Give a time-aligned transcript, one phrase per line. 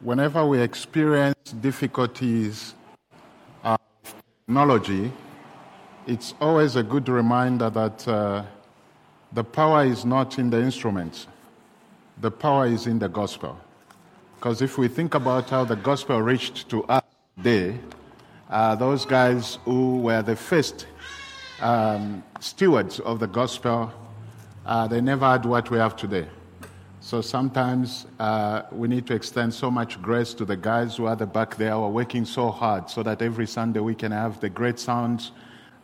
[0.00, 2.74] whenever we experience difficulties
[3.62, 3.78] of
[4.46, 5.12] technology,
[6.06, 8.42] it's always a good reminder that uh,
[9.32, 11.26] the power is not in the instruments,
[12.20, 13.58] the power is in the gospel.
[14.36, 17.04] Because if we think about how the gospel reached to us
[17.36, 17.78] today,
[18.48, 20.86] uh, those guys who were the first
[21.60, 23.92] um, stewards of the gospel,
[24.64, 26.26] uh, they never had what we have today.
[27.02, 31.16] So sometimes uh, we need to extend so much grace to the guys who are
[31.16, 34.38] the back there who are working so hard so that every Sunday we can have
[34.40, 35.32] the great sounds.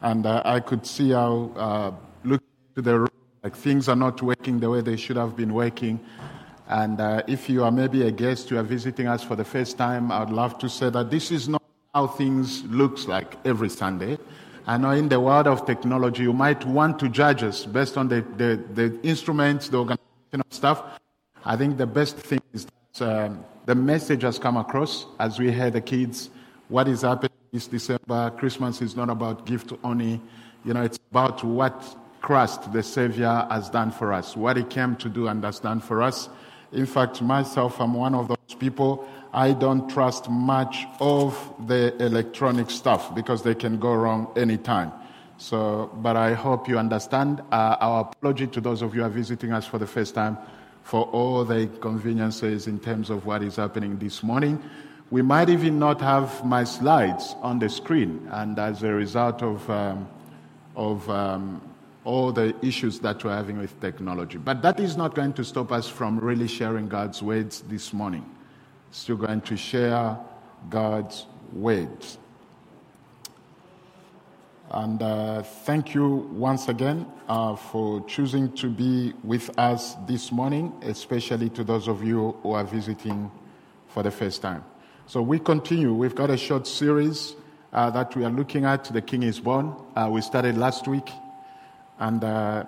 [0.02, 3.10] And uh, I could see how, uh, looking to the room,
[3.42, 5.98] like things are not working the way they should have been working.
[6.68, 9.78] And uh, if you are maybe a guest, you are visiting us for the first
[9.78, 11.62] time, I'd love to say that this is not
[11.94, 14.18] how things looks like every Sunday.
[14.66, 18.08] I know in the world of technology, you might want to judge us based on
[18.08, 20.82] the, the, the instruments, the organization of stuff.
[21.48, 25.52] I think the best thing is that um, the message has come across as we
[25.52, 26.28] hear the kids.
[26.66, 28.32] What is happening this December?
[28.36, 30.20] Christmas is not about gift only.
[30.64, 34.96] You know, it's about what Christ, the Savior, has done for us, what He came
[34.96, 36.28] to do and has done for us.
[36.72, 39.08] In fact, myself, I'm one of those people.
[39.32, 44.90] I don't trust much of the electronic stuff because they can go wrong anytime.
[45.38, 49.10] So, but I hope you understand uh, our apology to those of you who are
[49.10, 50.38] visiting us for the first time
[50.86, 54.62] for all the inconveniences in terms of what is happening this morning.
[55.10, 59.68] We might even not have my slides on the screen, and as a result of,
[59.68, 60.06] um,
[60.76, 61.60] of um,
[62.04, 64.38] all the issues that we're having with technology.
[64.38, 68.24] But that is not going to stop us from really sharing God's words this morning.
[68.92, 70.16] Still going to share
[70.70, 72.18] God's words.
[74.76, 80.70] And uh, thank you once again uh, for choosing to be with us this morning,
[80.82, 83.30] especially to those of you who are visiting
[83.88, 84.62] for the first time.
[85.06, 85.94] So we continue.
[85.94, 87.36] We've got a short series
[87.72, 88.84] uh, that we are looking at.
[88.84, 89.74] The King is Born.
[89.96, 91.08] Uh, we started last week
[91.98, 92.64] and uh,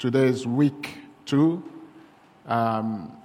[0.00, 1.62] today is week two.
[2.48, 3.16] Um,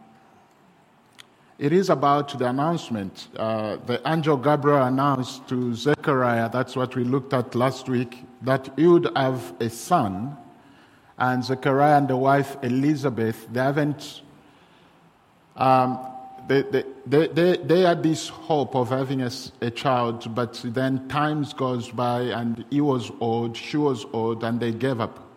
[1.60, 3.30] it is about the announcement.
[3.36, 8.70] Uh, the angel Gabriel announced to Zechariah, that's what we looked at last week, that
[8.76, 10.38] he would have a son.
[11.18, 14.22] And Zechariah and the wife Elizabeth, they haven't,
[15.56, 16.00] um,
[16.48, 19.32] they, they, they, they, they had this hope of having a,
[19.62, 24.60] a child, but then times goes by and he was old, she was old, and
[24.60, 25.28] they gave up.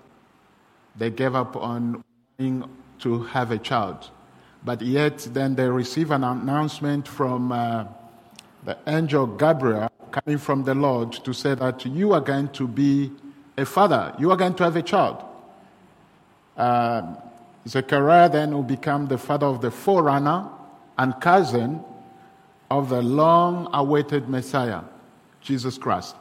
[0.96, 2.04] They gave up on
[2.38, 4.10] wanting to have a child.
[4.64, 7.84] But yet, then they receive an announcement from uh,
[8.64, 13.10] the angel Gabriel coming from the Lord to say that you are going to be
[13.56, 15.24] a father, you are going to have a child.
[16.56, 17.14] Uh,
[17.66, 20.48] Zechariah then will become the father of the forerunner
[20.98, 21.82] and cousin
[22.70, 24.82] of the long awaited Messiah,
[25.40, 26.16] Jesus Christ.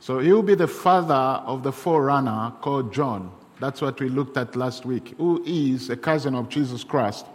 [0.00, 3.30] So he will be the father of the forerunner called John.
[3.58, 7.26] That's what we looked at last week, who is a cousin of Jesus Christ.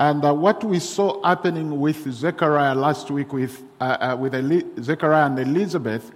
[0.00, 4.64] And uh, what we saw happening with Zechariah last week with, uh, uh, with Eli-
[4.80, 6.10] Zechariah and Elizabeth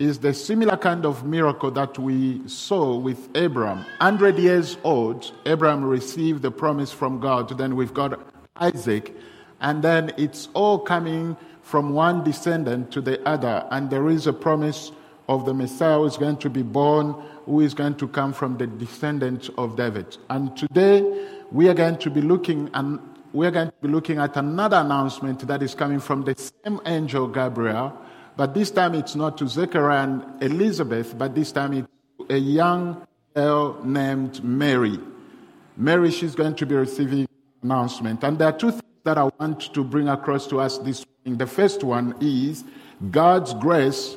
[0.00, 3.84] is the similar kind of miracle that we saw with Abraham.
[3.98, 7.56] 100 years old, Abraham received the promise from God.
[7.56, 8.18] Then we've got
[8.56, 9.14] Isaac.
[9.60, 13.64] And then it's all coming from one descendant to the other.
[13.70, 14.90] And there is a promise
[15.28, 17.14] of the Messiah who is going to be born,
[17.46, 20.16] who is going to come from the descendant of David.
[20.30, 22.68] And today we are going to be looking
[23.30, 26.34] and we are going to be looking at another announcement that is coming from the
[26.36, 27.96] same angel Gabriel,
[28.36, 31.88] but this time it's not to Zechariah and Elizabeth, but this time it's
[32.18, 34.98] to a young girl named Mary.
[35.76, 37.28] Mary, she's going to be receiving
[37.62, 38.22] announcement.
[38.24, 41.38] And there are two things that I want to bring across to us this morning.
[41.38, 42.64] The first one is
[43.10, 44.16] God's grace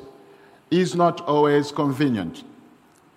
[0.72, 2.44] is not always convenient.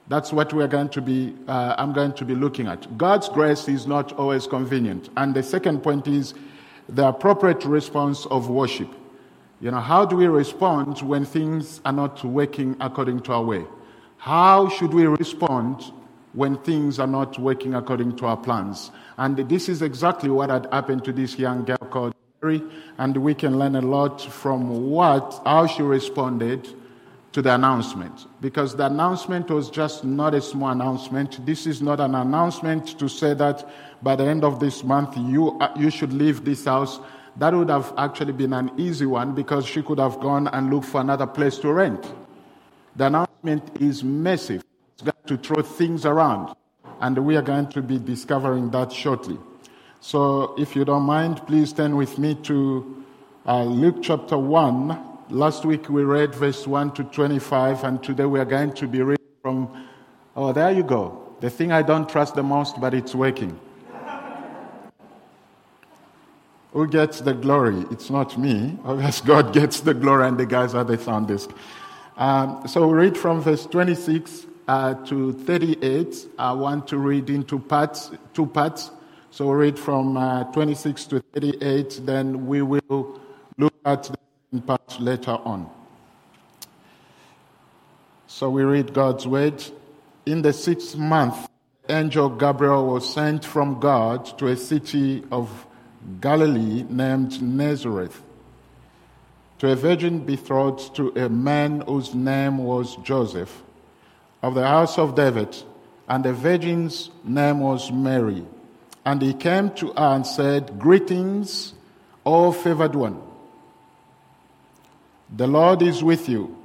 [0.08, 2.96] That's what we're going to be, uh, I'm going to be looking at.
[2.96, 5.08] God's grace is not always convenient.
[5.16, 6.34] And the second point is
[6.88, 8.88] the appropriate response of worship.
[9.60, 13.64] You know, how do we respond when things are not working according to our way?
[14.18, 15.92] How should we respond
[16.34, 18.92] when things are not working according to our plans?
[19.16, 22.62] And this is exactly what had happened to this young girl called Mary,
[22.98, 26.68] and we can learn a lot from what, how she responded
[27.36, 31.44] to the announcement because the announcement was just not a small announcement.
[31.44, 33.68] This is not an announcement to say that
[34.02, 36.98] by the end of this month you, uh, you should leave this house.
[37.36, 40.86] That would have actually been an easy one because she could have gone and looked
[40.86, 42.10] for another place to rent.
[42.96, 44.64] The announcement is massive.
[44.94, 46.56] It's going to throw things around.
[47.02, 49.36] And we are going to be discovering that shortly.
[50.00, 53.04] So, if you don't mind, please turn with me to
[53.44, 55.15] uh, Luke chapter 1.
[55.30, 59.02] Last week we read verse 1 to 25, and today we are going to be
[59.02, 59.88] reading from.
[60.36, 61.34] Oh, there you go.
[61.40, 63.58] The thing I don't trust the most, but it's working.
[66.72, 67.84] Who gets the glory?
[67.90, 68.78] It's not me.
[68.84, 71.50] Obviously, God gets the glory, and the guys are the sound desk.
[72.16, 76.28] Um, so we read from verse 26 uh, to 38.
[76.38, 78.92] I want to read into parts, two parts.
[79.32, 83.20] So we read from uh, 26 to 38, then we will
[83.58, 84.25] look at the
[84.66, 85.68] part later on.
[88.26, 89.64] So we read God's word.
[90.24, 91.48] In the sixth month,
[91.88, 95.66] angel Gabriel was sent from God to a city of
[96.20, 98.22] Galilee named Nazareth,
[99.58, 103.62] to a virgin betrothed to a man whose name was Joseph,
[104.42, 105.56] of the house of David,
[106.08, 108.44] and the virgin's name was Mary.
[109.04, 111.74] And he came to her and said, Greetings,
[112.24, 113.25] O favored one.
[115.34, 116.56] The Lord is with you.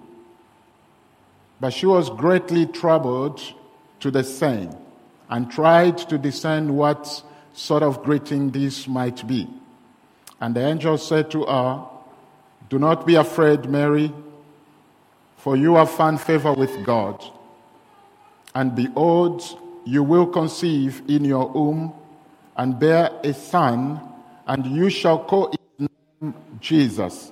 [1.59, 3.41] But she was greatly troubled
[3.99, 4.75] to the saying
[5.29, 7.23] and tried to discern what
[7.53, 9.47] sort of greeting this might be.
[10.39, 11.85] And the angel said to her,
[12.69, 14.11] Do not be afraid, Mary,
[15.37, 17.23] for you have found favor with God.
[18.53, 19.43] And behold,
[19.85, 21.93] you will conceive in your womb
[22.57, 24.01] and bear a son,
[24.47, 25.87] and you shall call his
[26.21, 27.31] name Jesus.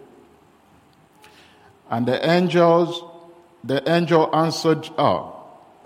[1.91, 3.03] And the angels,
[3.63, 5.25] the angel answered her,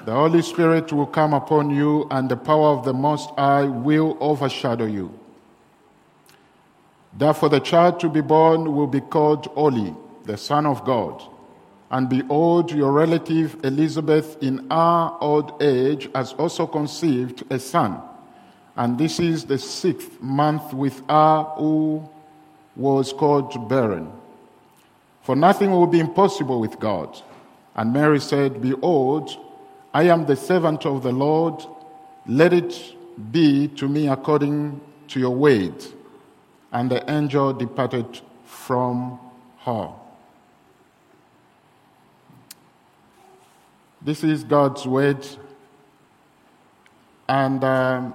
[0.06, 4.16] the Holy Spirit will come upon you, and the power of the Most High will
[4.19, 5.12] overshadow you.
[7.18, 11.24] Therefore, the child to be born will be called Holy, the Son of God.
[11.90, 18.00] And behold, your relative Elizabeth, in her old age, has also conceived a son.
[18.75, 22.07] And this is the sixth month with her who
[22.75, 24.12] was called barren.
[25.25, 27.19] For nothing will be impossible with God.
[27.75, 29.36] And Mary said, Behold,
[29.92, 31.66] I am the servant of the Lord.
[32.27, 32.95] Let it
[33.31, 35.83] be to me according to your word.
[36.72, 39.19] And the angel departed from
[39.62, 39.89] her.
[44.04, 45.25] This is God's word.
[47.28, 48.13] And um,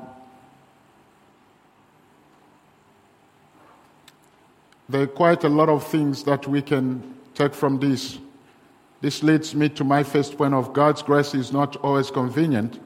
[4.90, 8.18] there are quite a lot of things that we can take from this.
[9.00, 12.80] This leads me to my first point of God's grace is not always convenient.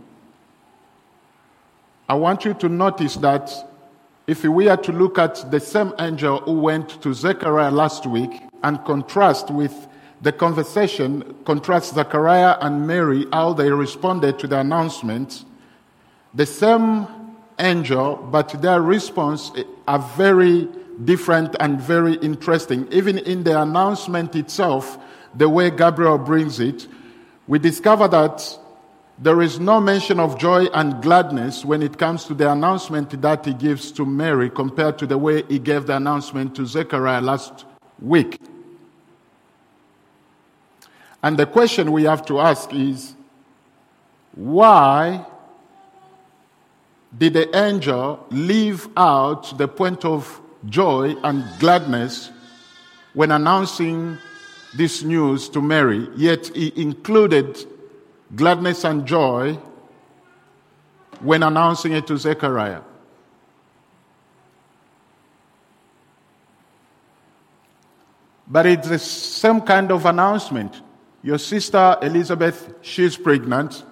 [2.07, 3.51] I want you to notice that
[4.27, 8.31] if we are to look at the same angel who went to Zechariah last week
[8.63, 9.89] and contrast with
[10.21, 15.45] the conversation, contrast Zechariah and Mary, how they responded to the announcement,
[16.35, 17.07] the same
[17.59, 19.51] angel, but their response
[19.89, 20.69] are very
[21.05, 22.87] different and very interesting.
[22.93, 24.99] Even in the announcement itself,
[25.35, 26.87] the way Gabriel brings it,
[27.47, 28.59] we discover that
[29.19, 33.45] there is no mention of joy and gladness when it comes to the announcement that
[33.45, 37.65] he gives to Mary compared to the way he gave the announcement to Zechariah last
[38.01, 38.41] week.
[41.23, 43.15] And the question we have to ask is
[44.35, 45.25] why
[47.17, 52.31] did the angel leave out the point of joy and gladness
[53.13, 54.19] when announcing
[54.75, 57.65] this news to Mary, yet he included
[58.35, 59.59] gladness and joy
[61.21, 62.83] when announcing it to Zechariah.
[68.47, 70.81] But it's the same kind of announcement.
[71.23, 73.83] Your sister Elizabeth, she's pregnant.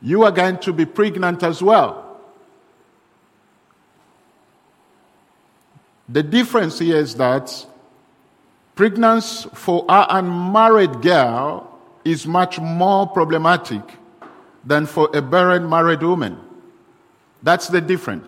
[0.00, 2.07] You are going to be pregnant as well.
[6.08, 7.66] The difference here is that
[8.74, 13.82] Pregnancy for an unmarried girl is much more problematic
[14.64, 16.38] than for a barren married woman.
[17.42, 18.26] That's the difference.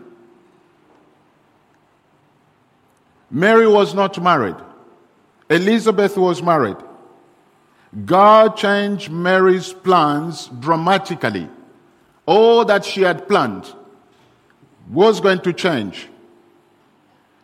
[3.31, 4.57] Mary was not married.
[5.49, 6.77] Elizabeth was married.
[8.05, 11.49] God changed Mary's plans dramatically.
[12.27, 13.73] All that she had planned
[14.89, 16.09] was going to change.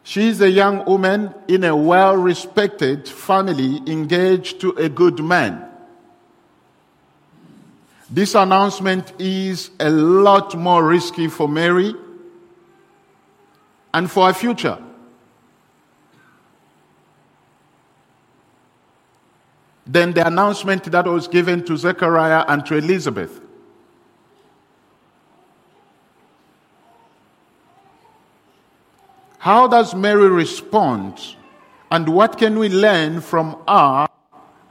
[0.06, 5.68] She is a young woman in a well respected family engaged to a good man.
[8.08, 11.92] This announcement is a lot more risky for Mary
[13.92, 14.78] and for her future.
[19.88, 23.40] than the announcement that was given to Zechariah and to Elizabeth.
[29.46, 31.36] How does Mary respond?
[31.92, 34.08] And what can we learn from her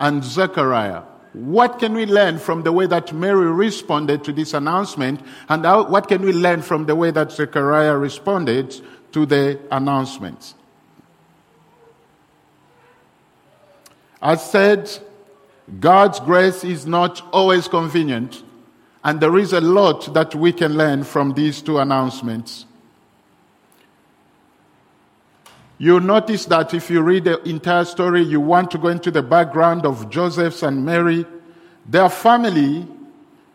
[0.01, 1.03] and Zechariah?
[1.31, 5.21] What can we learn from the way that Mary responded to this announcement?
[5.47, 8.75] And how, what can we learn from the way that Zechariah responded
[9.13, 10.55] to the announcements?
[14.21, 14.91] I said,
[15.79, 18.43] God's grace is not always convenient,
[19.05, 22.65] and there is a lot that we can learn from these two announcements.
[25.77, 29.21] You'll notice that if you read the entire story, you want to go into the
[29.21, 31.25] background of Joseph and Mary.
[31.85, 32.87] Their family,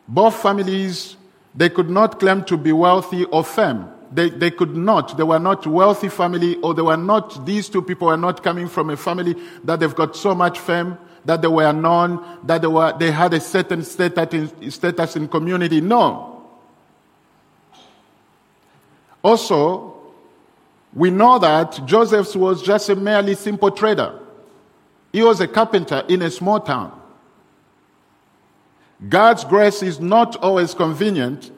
[0.07, 1.17] both families,
[1.55, 3.87] they could not claim to be wealthy or fame.
[4.13, 5.17] They, they could not.
[5.17, 8.69] They were not wealthy family, or they were not, these two people were not coming
[8.69, 9.35] from a family
[9.65, 13.33] that they've got so much fame, that they were known, that they, were, they had
[13.35, 15.81] a certain status in, status in community.
[15.81, 16.49] No.
[19.23, 19.90] Also,
[20.93, 24.19] we know that Joseph was just a merely simple trader.
[25.13, 27.01] He was a carpenter in a small town.
[29.09, 31.51] God's grace is not always convenient,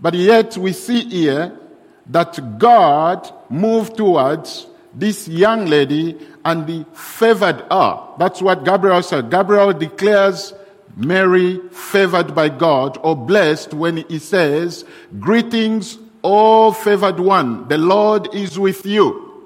[0.00, 1.58] but yet we see here
[2.06, 8.02] that God moved towards this young lady and he favored her.
[8.18, 9.30] That's what Gabriel said.
[9.30, 10.54] Gabriel declares
[10.96, 14.84] Mary favored by God or blessed when he says,
[15.20, 19.44] Greetings, O favored one, the Lord is with you.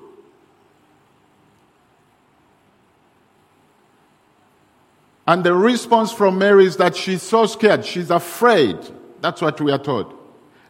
[5.26, 8.78] And the response from Mary is that she's so scared, she's afraid.
[9.20, 10.14] That's what we are told.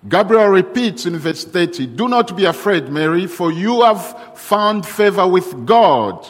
[0.09, 5.29] Gabriel repeats in verse 30, Do not be afraid, Mary, for you have found favor
[5.29, 6.27] with God.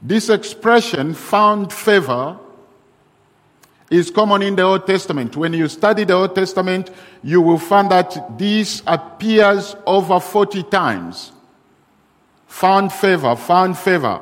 [0.00, 2.38] This expression, found favor,
[3.90, 5.36] is common in the Old Testament.
[5.36, 6.90] When you study the Old Testament,
[7.22, 11.32] you will find that this appears over 40 times.
[12.48, 14.20] Found favor, found favor.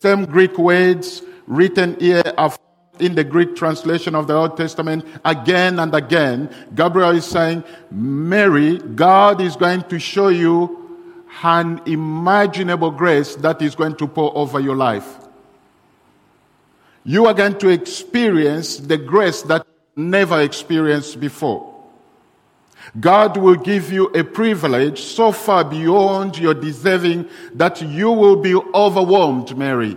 [0.00, 2.54] Same Greek words written here are
[3.00, 6.50] in the Greek translation of the Old Testament again and again.
[6.74, 10.78] Gabriel is saying, Mary, God is going to show you
[11.42, 15.27] an imaginable grace that is going to pour over your life.
[17.04, 21.74] You are going to experience the grace that you never experienced before.
[22.98, 28.54] God will give you a privilege so far beyond your deserving that you will be
[28.54, 29.96] overwhelmed, Mary.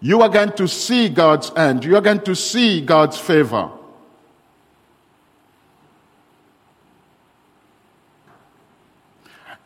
[0.00, 1.84] You are going to see God's end.
[1.84, 3.70] You are going to see God's favor.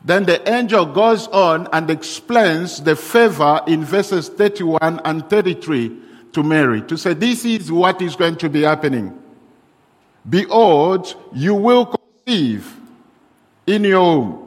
[0.04, 5.96] Then the angel goes on and explains the favor in verses 31 and 33
[6.32, 9.18] to Mary to say, This is what is going to be happening.
[10.28, 12.76] Behold, you will conceive
[13.66, 14.42] in your womb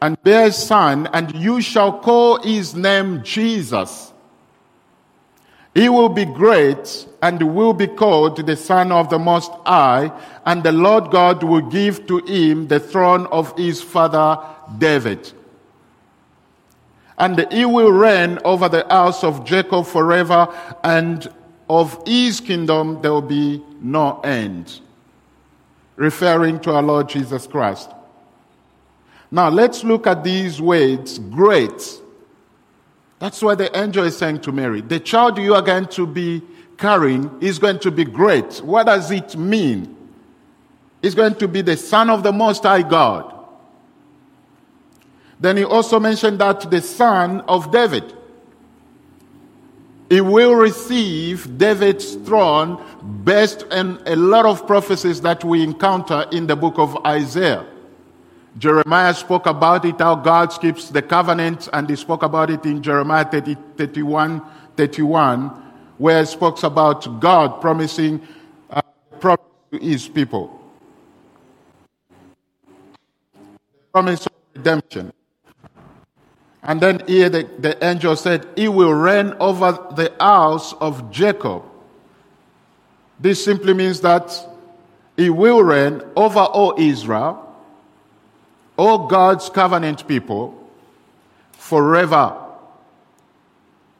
[0.00, 4.12] and bear a son, and you shall call his name Jesus.
[5.74, 10.10] He will be great and will be called the Son of the Most High,
[10.44, 14.44] and the Lord God will give to him the throne of his father
[14.76, 15.32] David.
[17.18, 20.48] And he will reign over the house of Jacob forever,
[20.82, 21.28] and
[21.68, 24.80] of his kingdom there will be no end.
[25.96, 27.90] Referring to our Lord Jesus Christ.
[29.30, 32.00] Now let's look at these words great
[33.22, 34.80] that's what the angel is saying to Mary.
[34.80, 36.42] The child you are going to be
[36.76, 38.56] carrying is going to be great.
[38.64, 39.96] What does it mean?
[41.00, 43.31] He's going to be the son of the Most High God.
[45.42, 48.04] Then he also mentioned that the son of David.
[50.08, 52.80] He will receive David's throne
[53.24, 57.66] based on a lot of prophecies that we encounter in the book of Isaiah.
[58.56, 62.80] Jeremiah spoke about it, how God keeps the covenant, and he spoke about it in
[62.80, 64.42] Jeremiah 30, 31,
[64.76, 65.48] 31,
[65.98, 68.22] where he spoke about God promising
[68.70, 68.82] uh,
[69.18, 70.60] promise to his people.
[73.92, 75.12] promise of redemption.
[76.62, 81.64] And then here the, the angel said, He will reign over the house of Jacob.
[83.18, 84.32] This simply means that
[85.16, 87.54] He will reign over all Israel,
[88.76, 90.70] all God's covenant people,
[91.52, 92.36] forever.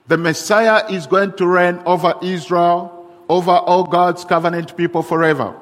[0.07, 5.55] The Messiah is going to reign over Israel, over all God's covenant people forever.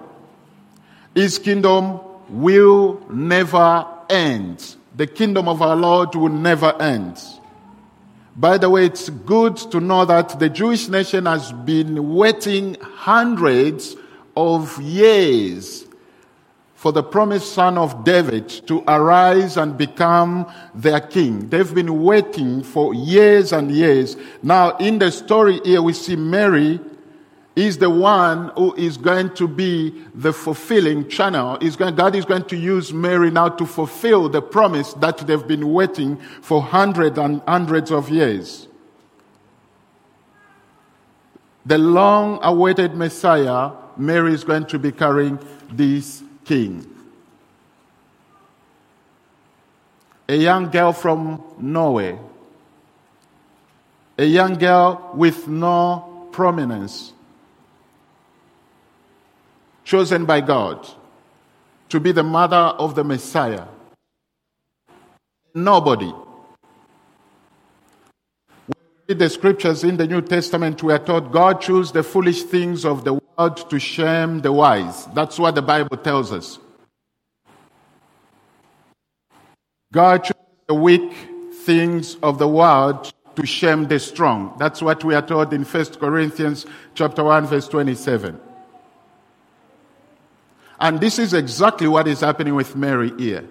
[1.15, 4.77] His kingdom will never end.
[5.01, 7.19] The kingdom of our Lord will never end.
[8.37, 13.97] By the way, it's good to know that the Jewish nation has been waiting hundreds
[14.37, 15.87] of years
[16.75, 21.49] for the promised son of David to arise and become their king.
[21.49, 24.19] They've been waiting for years and years.
[24.43, 26.79] Now, in the story here, we see Mary
[27.61, 31.59] is the one who is going to be the fulfilling channel.
[31.77, 35.73] Going, God is going to use Mary now to fulfill the promise that they've been
[35.73, 38.67] waiting for hundreds and hundreds of years.
[41.67, 45.39] The long awaited Messiah, Mary is going to be carrying
[45.71, 46.87] this king.
[50.29, 52.19] A young girl from Norway,
[54.17, 57.13] a young girl with no prominence
[59.91, 60.87] chosen by God
[61.89, 63.65] to be the mother of the Messiah.
[65.53, 66.13] Nobody.
[68.69, 72.05] When we read the scriptures in the New Testament, we are taught God chose the
[72.05, 75.07] foolish things of the world to shame the wise.
[75.07, 76.61] That's what the Bible tells us.
[79.93, 80.37] God chose
[80.69, 81.13] the weak
[81.65, 84.55] things of the world to shame the strong.
[84.57, 88.50] That's what we are told in 1 Corinthians chapter 1 verse 27.
[90.81, 93.47] And this is exactly what is happening with Mary here.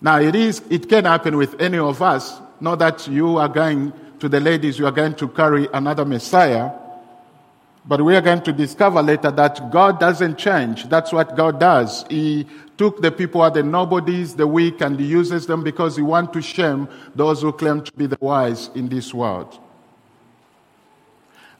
[0.00, 2.40] Now it is, it can happen with any of us.
[2.60, 6.70] Not that you are going to the ladies, you are going to carry another Messiah.
[7.84, 10.88] But we are going to discover later that God doesn't change.
[10.88, 12.04] That's what God does.
[12.08, 12.46] He
[12.76, 16.32] took the people are the nobodies, the weak, and he uses them because he wants
[16.32, 19.58] to shame those who claim to be the wise in this world.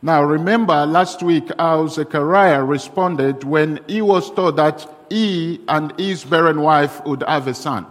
[0.07, 6.23] Now, remember last week how Zechariah responded when he was told that he and his
[6.23, 7.87] barren wife would have a son.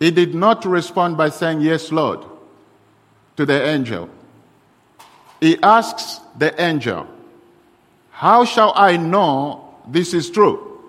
[0.00, 2.24] He did not respond by saying, Yes, Lord,
[3.36, 4.10] to the angel.
[5.40, 7.06] He asks the angel,
[8.10, 10.80] How shall I know this is true?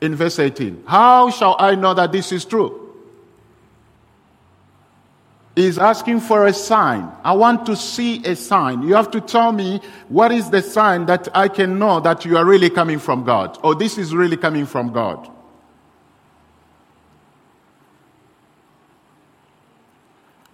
[0.00, 2.85] In verse 18, How shall I know that this is true?
[5.56, 7.10] Is asking for a sign.
[7.24, 8.82] I want to see a sign.
[8.82, 12.36] You have to tell me what is the sign that I can know that you
[12.36, 15.30] are really coming from God or this is really coming from God.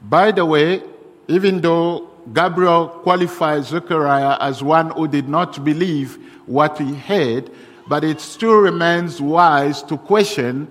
[0.01, 0.83] By the way,
[1.27, 7.51] even though Gabriel qualifies Zechariah as one who did not believe what he heard,
[7.89, 10.69] but it still remains wise to question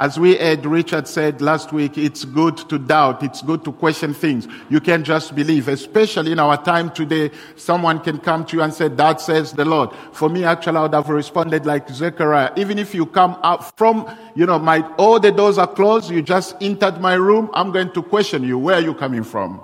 [0.00, 3.22] as we heard Richard said last week, it's good to doubt.
[3.22, 4.48] It's good to question things.
[4.70, 7.30] You can't just believe, especially in our time today.
[7.56, 9.90] Someone can come to you and say, that says the Lord.
[10.12, 12.50] For me, actually, I would have responded like Zechariah.
[12.56, 16.10] Even if you come up from, you know, my, all the doors are closed.
[16.10, 17.50] You just entered my room.
[17.52, 18.56] I'm going to question you.
[18.56, 19.60] Where are you coming from?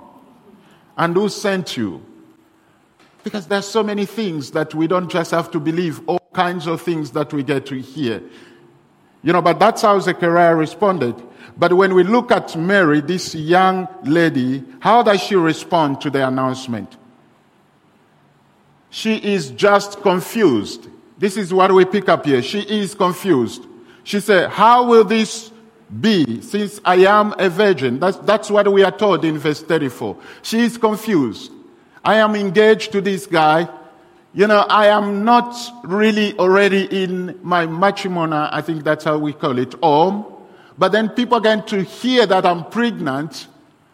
[0.97, 2.05] And who sent you?
[3.23, 6.79] Because there's so many things that we don't just have to believe, all kinds of
[6.79, 8.21] things that we get to hear.
[9.27, 11.21] You know, but that's how Zechariah responded.
[11.57, 16.25] But when we look at Mary, this young lady, how does she respond to the
[16.25, 16.95] announcement?
[18.89, 20.87] She is just confused.
[21.17, 22.41] This is what we pick up here.
[22.41, 23.65] She is confused.
[24.05, 25.51] She said, How will this
[25.99, 27.99] be since I am a virgin?
[27.99, 30.15] That's, that's what we are told in verse 34.
[30.41, 31.51] She is confused.
[32.01, 33.67] I am engaged to this guy
[34.37, 39.33] you know, I am not really already in my matrimony, I think that's how we
[39.33, 40.27] call it, home.
[40.77, 43.47] But then people are going to hear that I'm pregnant.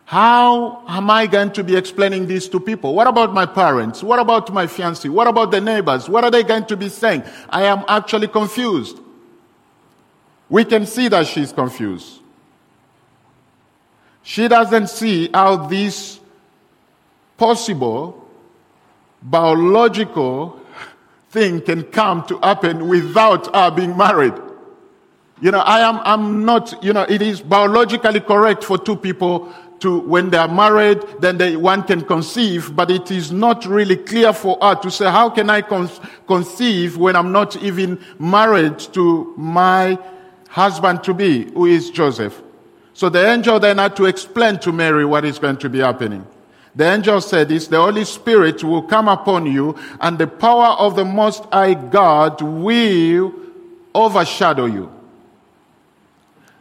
[0.03, 2.93] How am I going to be explaining this to people?
[2.93, 4.03] What about my parents?
[4.03, 5.10] What about my fiancé?
[5.10, 6.10] What about the neighbors?
[6.10, 7.23] What are they going to be saying?
[7.49, 8.99] I am actually confused.
[10.49, 12.19] We can see that she's confused.
[14.23, 16.19] She doesn't see how this
[17.38, 18.22] possible
[19.23, 20.59] biological
[21.29, 24.33] thing can come to happen without her being married.
[25.41, 29.51] You know, I am, I'm not, you know, it is biologically correct for two people
[29.79, 33.97] to, when they are married, then they, one can conceive, but it is not really
[33.97, 35.89] clear for her to say, how can I con-
[36.27, 39.99] conceive when I'm not even married to my
[40.47, 42.41] husband to be, who is Joseph?
[42.93, 46.25] So the angel then had to explain to Mary what is going to be happening.
[46.75, 50.95] The angel said this, the Holy Spirit will come upon you and the power of
[50.95, 53.33] the Most High God will
[53.93, 54.91] overshadow you.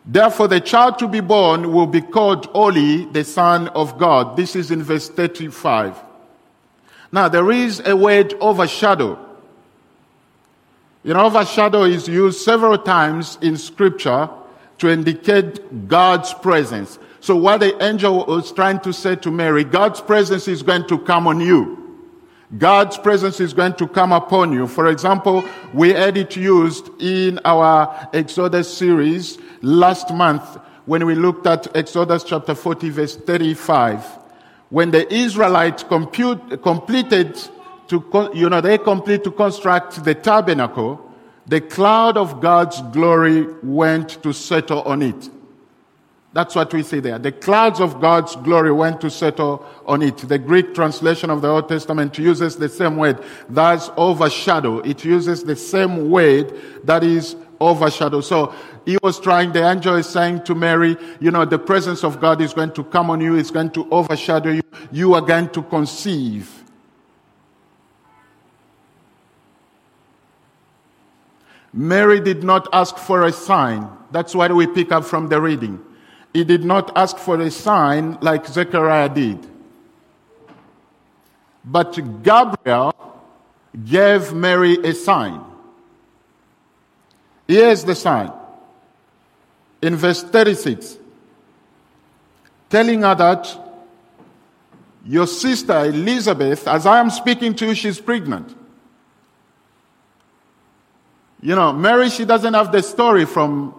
[0.05, 4.37] Therefore, the child to be born will be called Holy, the Son of God.
[4.37, 5.97] This is in verse 35.
[7.13, 9.19] Now, there is a word overshadow.
[11.05, 14.29] You know, overshadow is used several times in scripture
[14.79, 16.99] to indicate God's presence.
[17.23, 20.99] So what the angel was trying to say to Mary, God's presence is going to
[20.99, 21.79] come on you.
[22.59, 24.67] God's presence is going to come upon you.
[24.67, 30.43] For example, we had it used in our Exodus series last month
[30.87, 34.05] when we looked at Exodus chapter 40 verse 35.
[34.71, 37.41] When the Israelites compute, completed
[37.87, 41.01] to, you know, they complete to construct the tabernacle,
[41.47, 45.31] the cloud of God's glory went to settle on it.
[46.35, 47.19] That's what we see there.
[47.19, 50.17] The clouds of God's glory went to settle on it.
[50.17, 53.23] The Greek translation of the Old Testament uses the same word.
[53.51, 54.79] That's overshadow.
[54.79, 58.23] It uses the same word that is overshadow.
[58.23, 58.55] So
[58.87, 62.41] he was trying, the angel is saying to Mary, you know, the presence of God
[62.41, 63.37] is going to come on you.
[63.37, 64.63] It's going to overshadow you.
[64.91, 66.63] You are going to conceive.
[71.75, 73.87] Mary did not ask for a sign.
[74.11, 75.83] That's what we pick up from the reading.
[76.33, 79.47] He did not ask for a sign like Zechariah did.
[81.65, 82.95] But Gabriel
[83.85, 85.41] gave Mary a sign.
[87.47, 88.33] Here's the sign.
[89.83, 90.97] In verse 36,
[92.71, 93.59] telling her that
[95.05, 98.57] your sister Elizabeth, as I am speaking to you, she's pregnant.
[101.41, 103.75] You know, Mary, she doesn't have the story from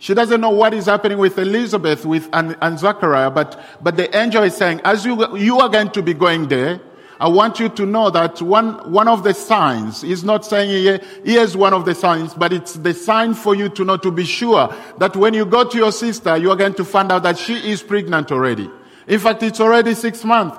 [0.00, 4.16] she doesn't know what is happening with Elizabeth with, and, and Zechariah, but, but the
[4.16, 6.80] angel is saying, as you, you are going to be going there,
[7.20, 11.00] I want you to know that one, one of the signs, he's not saying here,
[11.22, 14.24] here's one of the signs, but it's the sign for you to know, to be
[14.24, 17.36] sure that when you go to your sister, you are going to find out that
[17.36, 18.70] she is pregnant already.
[19.06, 20.58] In fact, it's already six months.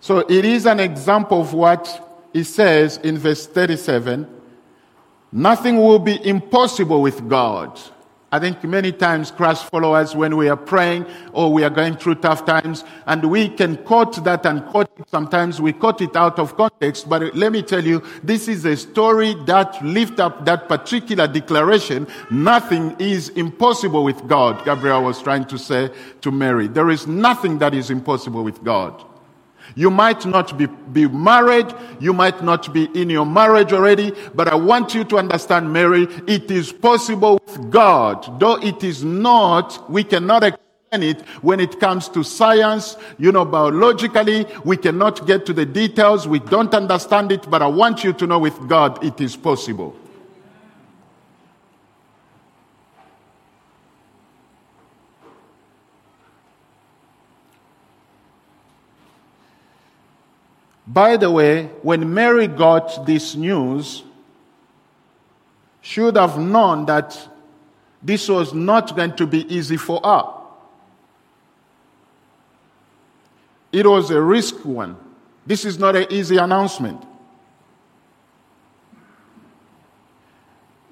[0.00, 2.05] So it is an example of what
[2.36, 4.28] he says in verse 37
[5.32, 7.80] nothing will be impossible with God.
[8.30, 12.16] I think many times Christ followers, when we are praying or we are going through
[12.16, 15.08] tough times, and we can quote that and quote it.
[15.08, 18.76] Sometimes we quote it out of context, but let me tell you, this is a
[18.76, 22.06] story that lift up that particular declaration.
[22.30, 26.68] Nothing is impossible with God, Gabriel was trying to say to Mary.
[26.68, 29.15] There is nothing that is impossible with God.
[29.74, 31.66] You might not be, be married.
[32.00, 34.12] You might not be in your marriage already.
[34.34, 38.40] But I want you to understand, Mary, it is possible with God.
[38.40, 42.96] Though it is not, we cannot explain it when it comes to science.
[43.18, 46.28] You know, biologically, we cannot get to the details.
[46.28, 47.50] We don't understand it.
[47.50, 49.96] But I want you to know with God, it is possible.
[60.96, 64.02] By the way, when Mary got this news,
[65.82, 67.28] should have known that
[68.02, 70.24] this was not going to be easy for her.
[73.72, 74.96] It was a risk one.
[75.44, 77.04] This is not an easy announcement.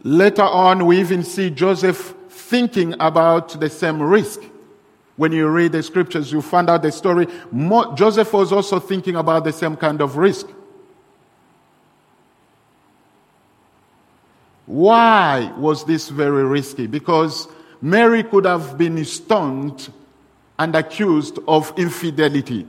[0.02, 4.42] Later on, we even see Joseph thinking about the same risk.
[5.16, 7.26] When you read the scriptures, you find out the story.
[7.94, 10.48] Joseph was also thinking about the same kind of risk.
[14.66, 16.86] Why was this very risky?
[16.86, 17.48] Because
[17.80, 19.92] Mary could have been stoned
[20.58, 22.66] and accused of infidelity.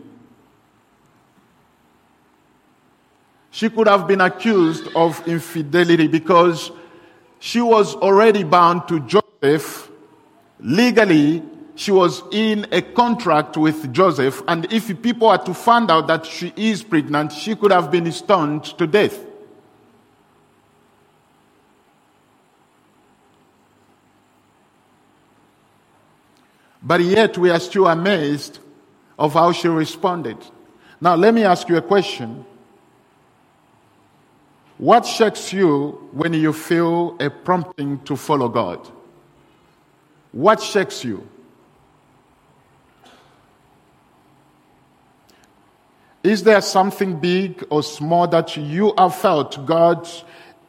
[3.49, 6.71] She could have been accused of infidelity because
[7.39, 9.89] she was already bound to Joseph
[10.59, 11.41] legally
[11.75, 16.25] she was in a contract with Joseph, and if people are to find out that
[16.25, 19.19] she is pregnant, she could have been stoned to death.
[26.81, 28.59] But yet we are still amazed
[29.17, 30.37] of how she responded.
[31.01, 32.45] Now let me ask you a question.
[34.77, 38.87] What shakes you when you feel a prompting to follow God?
[40.31, 41.27] What shakes you?
[46.25, 50.09] Is there something big or small that you have felt God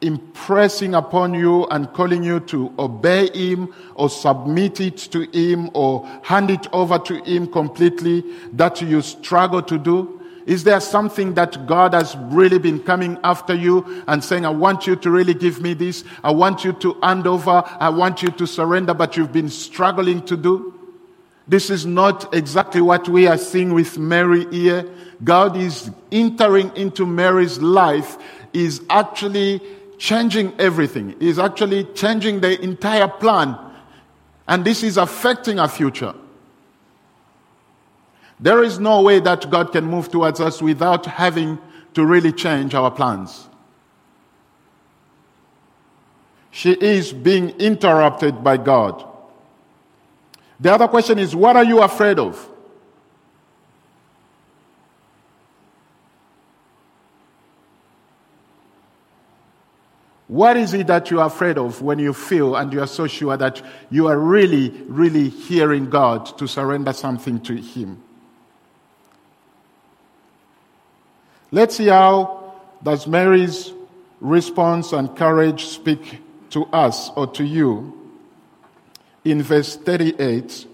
[0.01, 6.05] impressing upon you and calling you to obey Him or submit it to Him or
[6.21, 10.21] hand it over to Him completely that you struggle to do?
[10.45, 14.85] Is there something that God has really been coming after you and saying, I want
[14.85, 16.03] you to really give me this.
[16.23, 17.63] I want you to hand over.
[17.79, 20.76] I want you to surrender, but you've been struggling to do?
[21.47, 24.85] This is not exactly what we are seeing with Mary here.
[25.23, 28.17] God is entering into Mary's life,
[28.53, 29.61] is actually
[29.97, 33.57] changing everything, is actually changing the entire plan.
[34.47, 36.13] And this is affecting our future.
[38.39, 41.57] There is no way that God can move towards us without having
[41.93, 43.47] to really change our plans.
[46.51, 49.06] She is being interrupted by God.
[50.59, 52.49] The other question is what are you afraid of?
[60.27, 63.07] What is it that you are afraid of when you feel and you are so
[63.07, 68.03] sure that you are really, really hearing God to surrender something to Him?
[71.49, 73.71] Let's see how does Mary's
[74.19, 77.96] response and courage speak to us or to you.
[79.27, 80.65] In verse 38,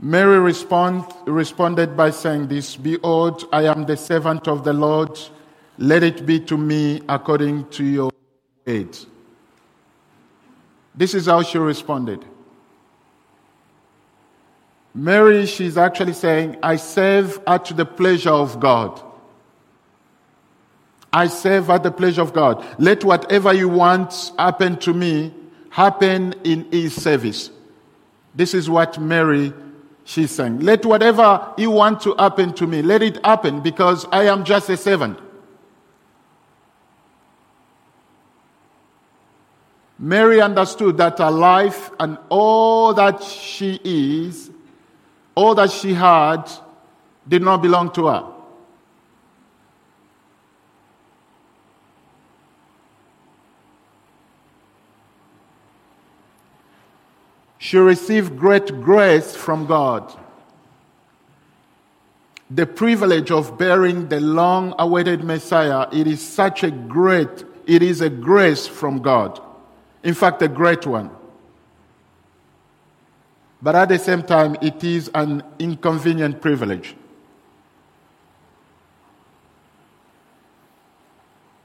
[0.00, 5.20] Mary respond, responded by saying this Behold, I am the servant of the Lord.
[5.76, 8.10] Let it be to me according to your
[8.66, 8.96] aid.
[10.94, 12.24] This is how she responded.
[14.94, 19.02] Mary, she's actually saying, I serve at the pleasure of God.
[21.12, 22.64] I serve at the pleasure of God.
[22.78, 25.34] Let whatever you want happen to me
[25.70, 27.50] happen in His service.
[28.34, 29.52] This is what Mary,
[30.04, 30.60] she's saying.
[30.60, 34.68] Let whatever you want to happen to me, let it happen because I am just
[34.70, 35.18] a servant.
[39.98, 44.50] Mary understood that her life and all that she is
[45.38, 46.50] all that she had
[47.28, 48.26] did not belong to her.
[57.58, 60.16] She received great grace from God.
[62.50, 68.00] The privilege of bearing the long awaited Messiah, it is such a great, it is
[68.00, 69.40] a grace from God.
[70.02, 71.10] In fact, a great one.
[73.60, 76.94] But at the same time, it is an inconvenient privilege.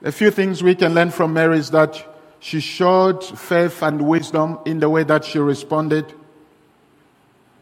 [0.04, 2.13] A few things we can learn from Mary is that
[2.44, 6.14] she showed faith and wisdom in the way that she responded.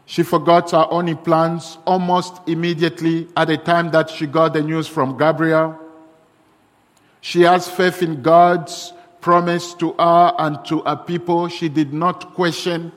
[0.06, 4.88] She forgot her own plans almost immediately at the time that she got the news
[4.88, 5.78] from Gabriel.
[7.20, 11.46] She has faith in God's promise to her and to her people.
[11.46, 12.90] She did not question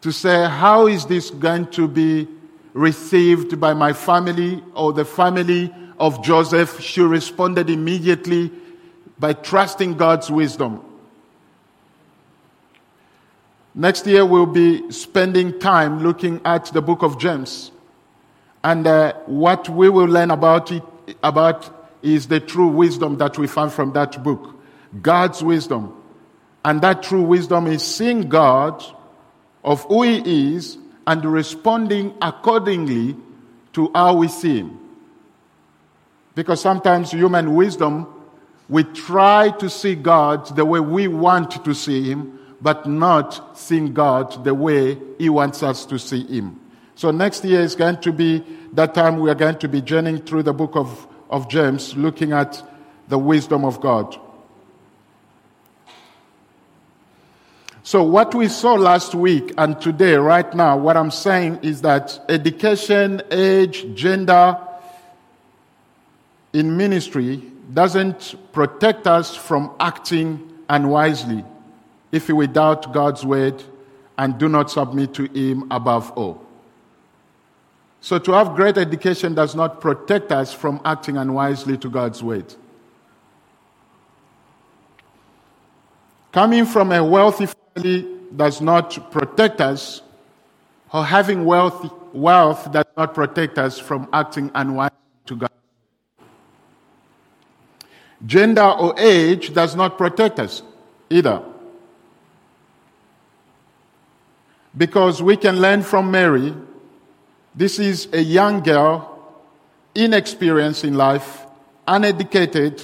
[0.00, 2.26] to say, How is this going to be
[2.72, 6.80] received by my family or the family of Joseph?
[6.80, 8.50] She responded immediately
[9.18, 10.82] by trusting God's wisdom.
[13.74, 17.72] Next year, we'll be spending time looking at the book of James.
[18.62, 20.82] And uh, what we will learn about it
[21.22, 24.54] about is the true wisdom that we find from that book
[25.02, 25.92] God's wisdom.
[26.64, 28.82] And that true wisdom is seeing God
[29.64, 33.16] of who He is and responding accordingly
[33.72, 34.78] to how we see Him.
[36.34, 38.06] Because sometimes human wisdom,
[38.68, 43.92] we try to see God the way we want to see Him, but not seeing
[43.92, 46.60] God the way He wants us to see Him.
[46.94, 50.22] So next year is going to be that time we are going to be journeying
[50.22, 52.62] through the book of, of James, looking at
[53.08, 54.18] the wisdom of God.
[57.82, 62.18] So, what we saw last week and today, right now, what I'm saying is that
[62.30, 64.58] education, age, gender
[66.54, 67.42] in ministry
[67.74, 71.44] doesn't protect us from acting unwisely
[72.14, 73.60] if we doubt God's word
[74.16, 76.40] and do not submit to Him above all.
[78.00, 82.54] So, to have great education does not protect us from acting unwisely to God's word.
[86.30, 90.02] Coming from a wealthy family does not protect us,
[90.92, 94.96] or having wealth, wealth does not protect us from acting unwisely
[95.26, 95.50] to God.
[98.24, 100.62] Gender or age does not protect us
[101.10, 101.42] either.
[104.76, 106.54] Because we can learn from Mary,
[107.54, 109.10] this is a young girl,
[109.94, 111.46] inexperienced in life,
[111.86, 112.82] uneducated,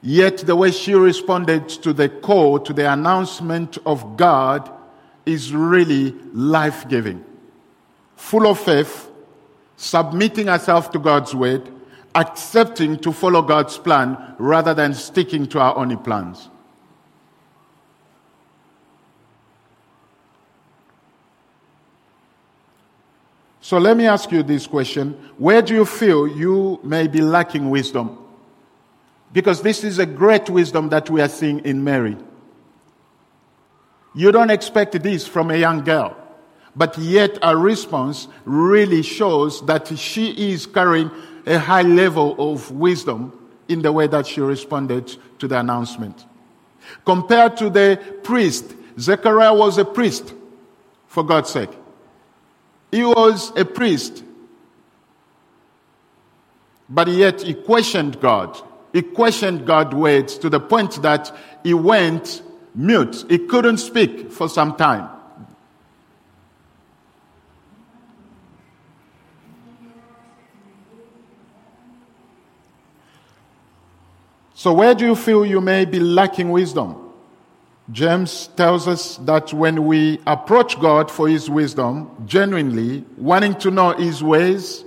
[0.00, 4.70] Yet the way she responded to the call, to the announcement of God,
[5.26, 7.24] is really life giving.
[8.16, 9.10] Full of faith,
[9.76, 11.68] submitting herself to God's word,
[12.14, 16.48] accepting to follow God's plan rather than sticking to our own plans.
[23.68, 25.12] So let me ask you this question.
[25.36, 28.16] Where do you feel you may be lacking wisdom?
[29.30, 32.16] Because this is a great wisdom that we are seeing in Mary.
[34.14, 36.16] You don't expect this from a young girl,
[36.74, 41.10] but yet her response really shows that she is carrying
[41.44, 46.24] a high level of wisdom in the way that she responded to the announcement.
[47.04, 50.32] Compared to the priest, Zechariah was a priest,
[51.06, 51.68] for God's sake.
[52.90, 54.24] He was a priest,
[56.88, 58.60] but yet he questioned God.
[58.92, 62.42] He questioned God's words to the point that he went
[62.74, 63.26] mute.
[63.28, 65.10] He couldn't speak for some time.
[74.54, 77.07] So, where do you feel you may be lacking wisdom?
[77.90, 83.92] James tells us that when we approach God for His wisdom, genuinely wanting to know
[83.92, 84.84] His ways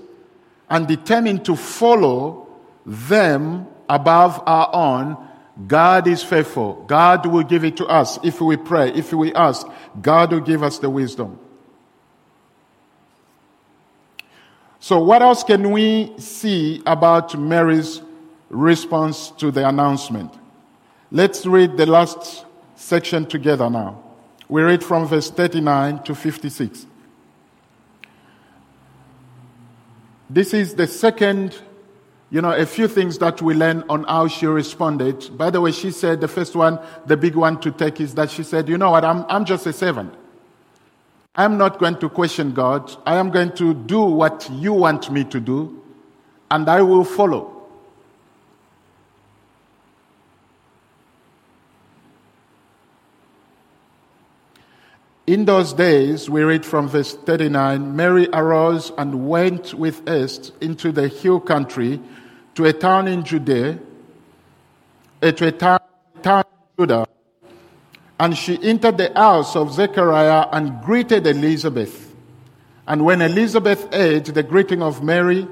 [0.70, 2.48] and determined to follow
[2.86, 5.18] them above our own,
[5.68, 6.84] God is faithful.
[6.88, 9.68] God will give it to us if we pray, if we ask.
[10.02, 11.40] God will give us the wisdom.
[14.80, 18.02] So, what else can we see about Mary's
[18.50, 20.34] response to the announcement?
[21.12, 22.46] Let's read the last
[22.82, 24.04] section together now.
[24.50, 26.86] We read from verse 39 to 56.
[30.30, 31.62] This is the second
[32.32, 35.38] you know, a few things that we learn on how she responded.
[35.38, 38.32] By the way, she said the first one, the big one to take is that
[38.32, 40.14] she said, you know what, I'm, I'm just a servant.
[41.36, 42.90] I'm not going to question God.
[43.06, 45.84] I am going to do what you want me to do,
[46.50, 47.61] and I will follow.
[55.32, 60.92] In those days, we read from verse 39 Mary arose and went with haste into
[60.92, 62.02] the hill country
[62.56, 63.80] to a town in Judea,
[65.22, 65.80] uh, to a town,
[66.22, 67.08] town in Judah,
[68.20, 72.14] and she entered the house of Zechariah and greeted Elizabeth.
[72.86, 75.48] And when Elizabeth heard the greeting of Mary,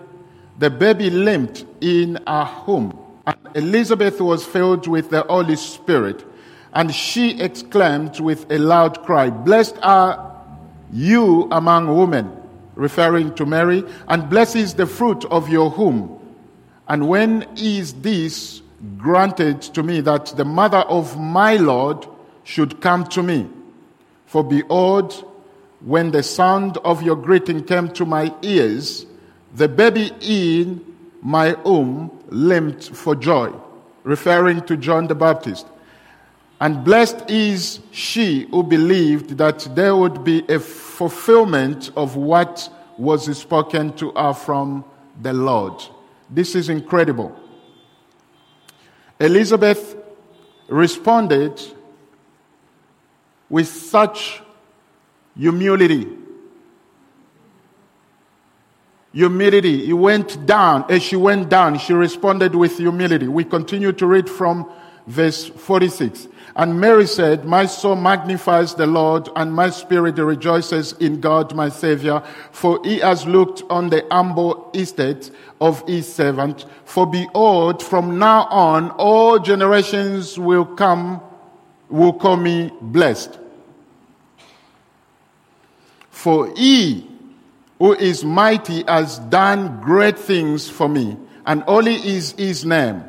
[0.57, 2.99] the baby limped in her womb.
[3.25, 6.25] And Elizabeth was filled with the Holy Spirit.
[6.73, 10.29] And she exclaimed with a loud cry, Blessed are
[10.91, 12.31] you among women,
[12.75, 16.15] referring to Mary, and blessed is the fruit of your womb.
[16.87, 18.61] And when is this
[18.97, 22.07] granted to me that the mother of my Lord
[22.43, 23.47] should come to me?
[24.25, 25.25] For behold,
[25.81, 29.05] when the sound of your greeting came to my ears,
[29.55, 30.85] the baby in
[31.21, 33.51] my womb limped for joy,
[34.03, 35.65] referring to John the Baptist.
[36.59, 43.37] And blessed is she who believed that there would be a fulfillment of what was
[43.37, 44.83] spoken to her from
[45.21, 45.81] the Lord.
[46.29, 47.33] This is incredible.
[49.19, 49.95] Elizabeth
[50.67, 51.61] responded
[53.49, 54.41] with such
[55.35, 56.07] humility.
[59.13, 59.85] Humility.
[59.85, 60.85] He went down.
[60.89, 63.27] As she went down, she responded with humility.
[63.27, 64.69] We continue to read from
[65.07, 66.27] verse 46.
[66.59, 71.69] And Mary said, My soul magnifies the Lord, and my spirit rejoices in God my
[71.69, 76.65] Savior, for he has looked on the humble estate of his servant.
[76.83, 81.21] For behold, from now on, all generations will come,
[81.87, 83.39] will call me blessed.
[86.09, 87.09] For he
[87.77, 93.08] who is mighty has done great things for me, and holy is his name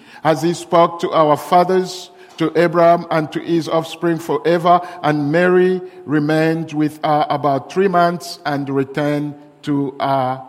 [0.23, 4.81] as he spoke to our fathers, to Abraham and to his offspring forever.
[5.03, 10.41] And Mary remained with her about three months and returned to her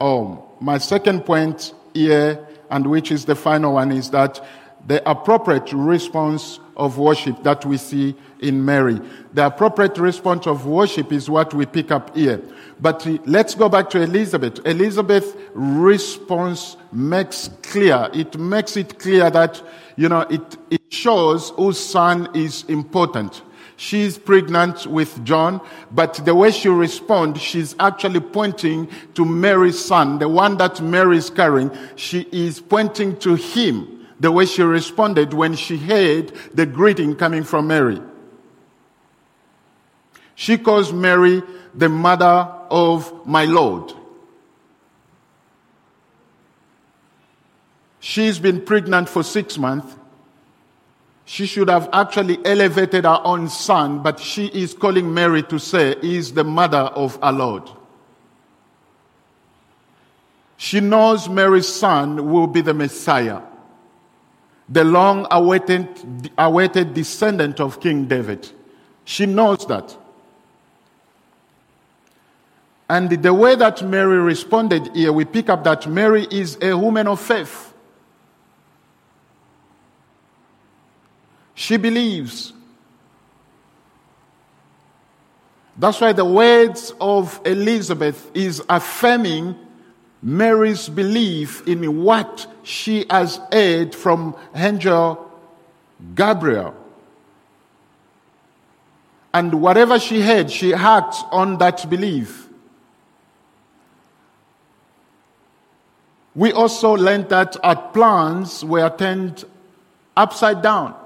[0.00, 0.38] home.
[0.60, 4.44] My second point here, and which is the final one, is that
[4.86, 9.00] the appropriate response of worship that we see in Mary.
[9.32, 12.40] The appropriate response of worship is what we pick up here.
[12.80, 14.64] But let's go back to Elizabeth.
[14.66, 19.62] Elizabeth's response makes clear, it makes it clear that,
[19.96, 23.42] you know, it, it shows whose son is important.
[23.78, 25.60] She's pregnant with John,
[25.90, 31.18] but the way she responds, she's actually pointing to Mary's son, the one that Mary
[31.18, 31.70] is carrying.
[31.94, 37.44] She is pointing to him the way she responded when she heard the greeting coming
[37.44, 38.00] from Mary.
[40.34, 41.42] She calls Mary
[41.74, 43.92] the mother of my Lord.
[48.00, 49.94] She's been pregnant for six months.
[51.24, 55.96] She should have actually elevated her own son, but she is calling Mary to say,
[56.02, 57.68] is the mother of our Lord.
[60.56, 63.40] She knows Mary's son will be the Messiah
[64.68, 68.50] the long awaited, awaited descendant of King David.
[69.04, 69.96] She knows that.
[72.88, 77.08] And the way that Mary responded here, we pick up that Mary is a woman
[77.08, 77.74] of faith.
[81.54, 82.52] She believes.
[85.78, 89.56] That's why the words of Elizabeth is affirming
[90.22, 95.30] Mary's belief in what she has heard from angel
[96.16, 96.74] Gabriel.
[99.32, 102.48] And whatever she heard, she acts on that belief.
[106.34, 109.44] We also learned that our plans were turned
[110.16, 110.96] upside down.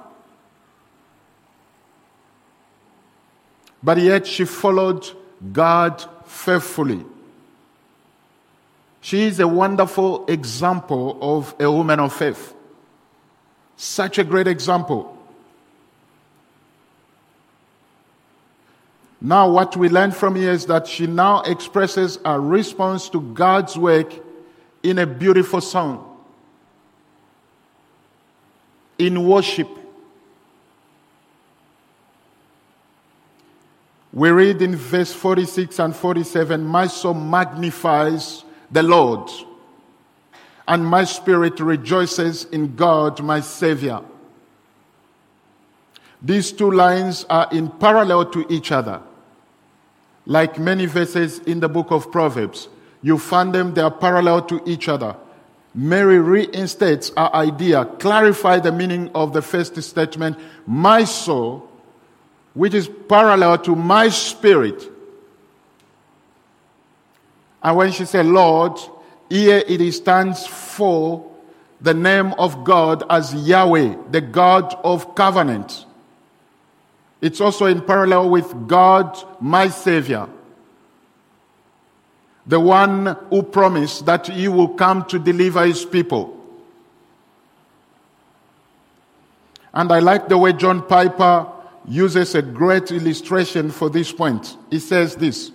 [3.82, 5.06] But yet she followed
[5.52, 7.04] God faithfully.
[9.00, 12.54] She is a wonderful example of a woman of faith.
[13.76, 15.16] Such a great example.
[19.22, 23.76] Now, what we learn from here is that she now expresses a response to God's
[23.76, 24.12] work
[24.82, 26.16] in a beautiful song,
[28.98, 29.68] in worship.
[34.12, 39.30] We read in verse 46 and 47 My soul magnifies the Lord,
[40.68, 44.00] and my spirit rejoices in God, my Savior.
[46.22, 49.00] These two lines are in parallel to each other.
[50.26, 52.68] Like many verses in the book of Proverbs,
[53.02, 55.16] you find them, they are parallel to each other.
[55.74, 61.68] Mary reinstates our idea, clarify the meaning of the first statement, my soul,
[62.54, 64.89] which is parallel to my spirit,
[67.62, 68.78] and when she said, Lord,
[69.28, 71.26] here it stands for
[71.80, 75.86] the name of God as Yahweh, the God of covenant.
[77.20, 80.28] It's also in parallel with God, my Savior,
[82.46, 86.36] the one who promised that he will come to deliver his people.
[89.72, 91.46] And I like the way John Piper
[91.86, 94.56] uses a great illustration for this point.
[94.70, 95.52] He says this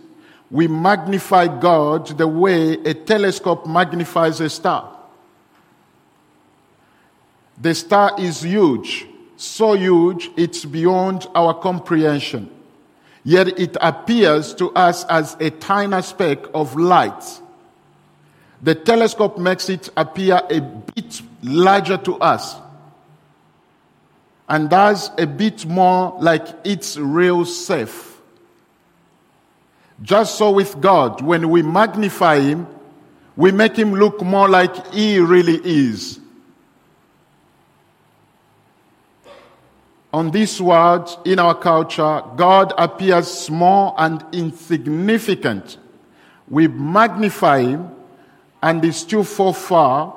[0.51, 4.95] we magnify God the way a telescope magnifies a star.
[7.57, 12.49] The star is huge, so huge it's beyond our comprehension.
[13.23, 17.41] Yet it appears to us as a tiny speck of light.
[18.61, 22.55] The telescope makes it appear a bit larger to us
[24.47, 28.14] and does a bit more like its real self.
[30.01, 32.67] Just so with God, when we magnify Him,
[33.35, 36.19] we make Him look more like He really is.
[40.13, 45.77] On this world, in our culture, God appears small and insignificant.
[46.47, 47.91] We magnify Him
[48.61, 50.15] and is still fall far,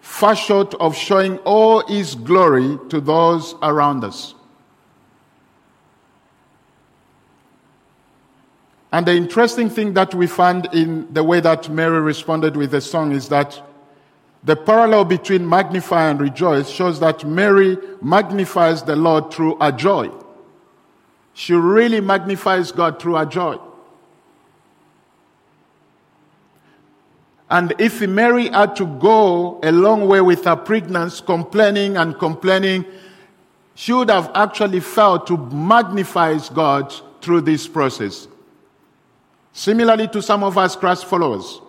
[0.00, 4.34] far short of showing all His glory to those around us.
[8.92, 12.80] And the interesting thing that we find in the way that Mary responded with the
[12.82, 13.60] song is that
[14.44, 20.10] the parallel between magnify and rejoice shows that Mary magnifies the Lord through a joy.
[21.32, 23.58] She really magnifies God through a joy.
[27.48, 32.84] And if Mary had to go a long way with her pregnancy, complaining and complaining,
[33.74, 38.26] she would have actually failed to magnify God through this process.
[39.52, 41.60] Similarly to some of us Christ followers,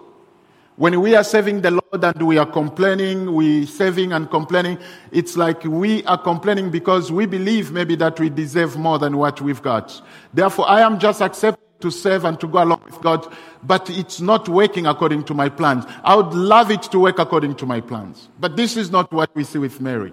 [0.75, 4.79] When we are serving the Lord and we are complaining, we serving and complaining,
[5.11, 9.39] it's like we are complaining because we believe maybe that we deserve more than what
[9.39, 10.01] we've got.
[10.33, 13.31] Therefore, I am just accepting to serve and to go along with God,
[13.61, 15.85] but it's not working according to my plans.
[16.03, 18.29] I would love it to work according to my plans.
[18.39, 20.11] But this is not what we see with Mary.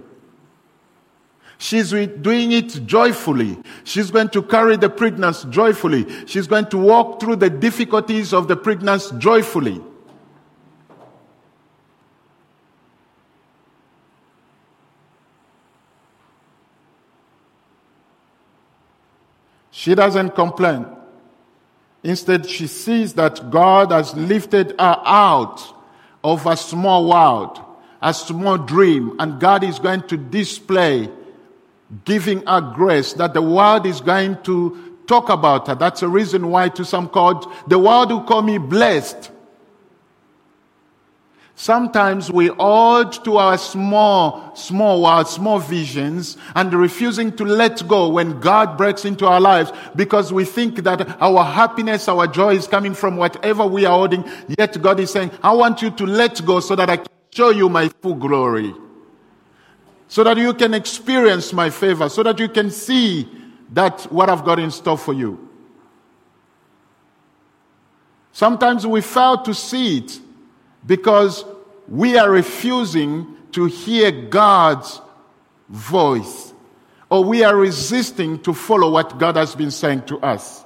[1.63, 3.59] She's doing it joyfully.
[3.85, 6.07] She's going to carry the pregnancy joyfully.
[6.25, 9.83] She's going to walk through the difficulties of the pregnancy joyfully.
[19.71, 20.87] She doesn't complain.
[22.03, 25.63] Instead, she sees that God has lifted her out
[26.25, 27.61] of a small world,
[28.01, 31.11] a small dream, and God is going to display,
[32.05, 35.75] giving her grace that the world is going to talk about her.
[35.75, 39.33] That's the reason why to some called, the world will call me blessed.
[41.57, 48.09] Sometimes we hold to our small, small world, small visions and refusing to let go
[48.09, 52.67] when God breaks into our lives because we think that our happiness, our joy is
[52.67, 54.25] coming from whatever we are holding.
[54.59, 57.51] Yet God is saying, I want you to let go so that I can show
[57.51, 58.73] you my full glory.
[60.11, 63.29] So that you can experience my favor, so that you can see
[63.71, 65.49] that what I've got in store for you.
[68.33, 70.21] Sometimes we fail to see it
[70.85, 71.45] because
[71.87, 75.01] we are refusing to hear God's
[75.69, 76.55] voice,
[77.09, 80.65] or we are resisting to follow what God has been saying to us.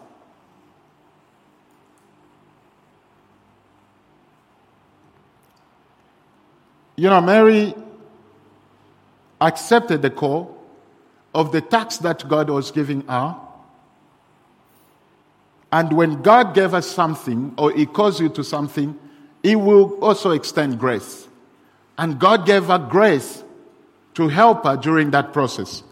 [6.96, 7.74] You know, Mary
[9.46, 10.56] accepted the call
[11.34, 13.36] of the tax that God was giving her.
[15.72, 18.98] And when God gave us something, or He calls you to something,
[19.44, 21.28] he will also extend grace.
[21.98, 23.44] And God gave her grace
[24.14, 25.82] to help her during that process.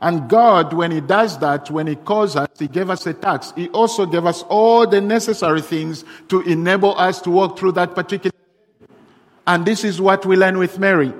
[0.00, 3.52] And God, when He does that, when He calls us, He gave us a tax.
[3.54, 7.94] He also gave us all the necessary things to enable us to walk through that
[7.94, 8.32] particular.
[9.48, 11.10] And this is what we learn with Mary.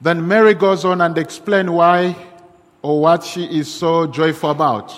[0.00, 2.16] Then Mary goes on and explains why
[2.80, 4.94] or what she is so joyful about.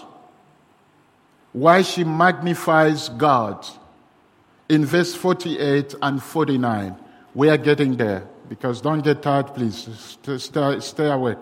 [1.53, 3.67] Why she magnifies God.
[4.69, 6.97] In verse 48 and 49.
[7.35, 8.29] We are getting there.
[8.49, 9.89] Because don't get tired, please.
[10.39, 11.39] Stay, stay awake.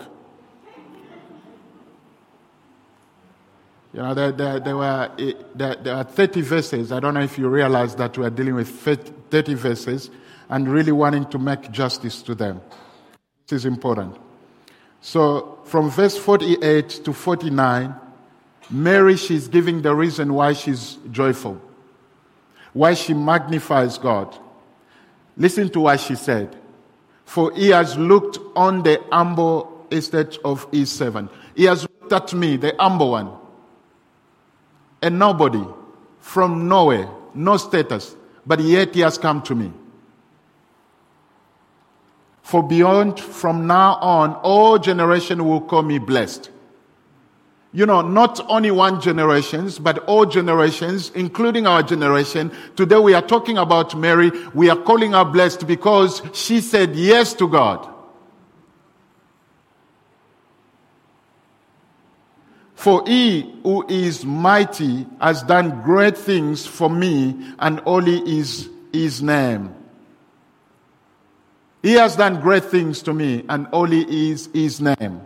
[3.92, 6.92] You know, there, there, there were eh, there, there are 30 verses.
[6.92, 10.10] I don't know if you realize that we are dealing with 30 verses
[10.50, 12.60] and really wanting to make justice to them.
[13.46, 14.16] This is important.
[15.00, 17.94] So from verse 48 to 49,
[18.68, 21.60] Mary, she's giving the reason why she's joyful,
[22.72, 24.36] why she magnifies God.
[25.36, 26.56] Listen to what she said.
[27.26, 31.30] For he has looked on the humble estate of his servant.
[31.54, 33.30] He has looked at me, the humble one,
[35.02, 35.62] a nobody
[36.20, 38.16] from nowhere, no status,
[38.46, 39.72] but yet he has come to me.
[42.42, 46.50] For beyond from now on, all generation will call me blessed.
[47.72, 52.50] You know, not only one generations, but all generations, including our generation.
[52.74, 54.30] Today we are talking about Mary.
[54.54, 57.86] We are calling her blessed because she said yes to God.
[62.76, 69.22] For he who is mighty has done great things for me, and only is his
[69.22, 69.74] name.
[71.82, 75.20] He has done great things to me, and only is his name.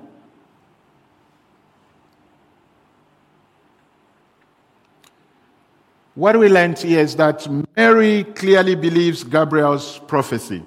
[6.15, 7.47] What we learned here is that
[7.77, 10.63] Mary clearly believes Gabriel's prophecy.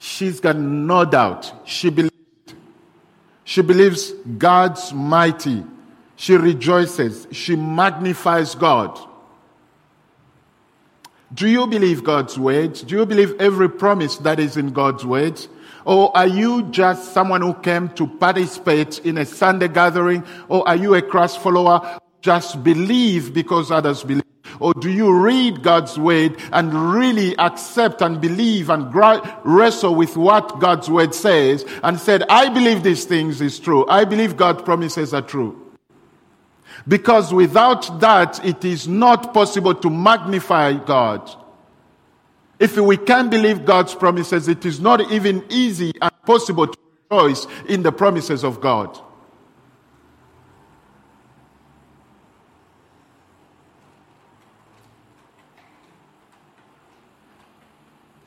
[0.00, 1.52] She's got no doubt.
[1.64, 2.12] She believes.
[3.44, 5.64] She believes God's mighty.
[6.16, 7.26] She rejoices.
[7.30, 8.98] She magnifies God.
[11.34, 12.74] Do you believe God's word?
[12.74, 15.44] Do you believe every promise that is in God's word?
[15.84, 20.24] Or are you just someone who came to participate in a Sunday gathering?
[20.48, 21.98] Or are you a Christ follower?
[22.22, 24.22] Just believe because others believe.
[24.60, 28.94] Or do you read God's word and really accept and believe and
[29.44, 33.84] wrestle with what God's word says and said, I believe these things is true.
[33.88, 35.58] I believe God's promises are true.
[36.86, 41.28] Because without that, it is not possible to magnify God.
[42.58, 46.78] If we can believe God's promises, it is not even easy and possible to
[47.10, 49.00] rejoice in the promises of God.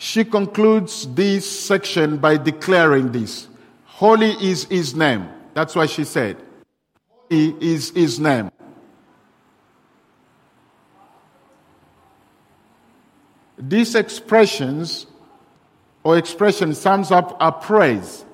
[0.05, 3.47] She concludes this section by declaring this
[3.85, 5.27] Holy is his name.
[5.55, 6.37] That's why she said,
[7.31, 8.51] Holy is his name.
[13.57, 15.07] These expressions
[16.03, 18.25] or expression sums up a praise.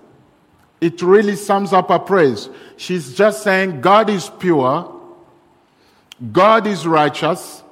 [0.81, 2.49] It really sums up a praise.
[2.75, 4.93] She's just saying God is pure,
[6.33, 7.63] God is righteous,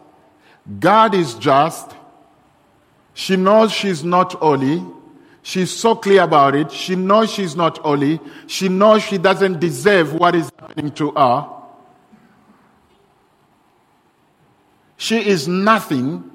[0.79, 1.98] God is just,
[3.19, 4.81] she knows she's not holy.
[5.43, 6.71] She's so clear about it.
[6.71, 8.21] She knows she's not holy.
[8.47, 11.49] She knows she doesn't deserve what is happening to her.
[14.95, 16.31] She is nothing,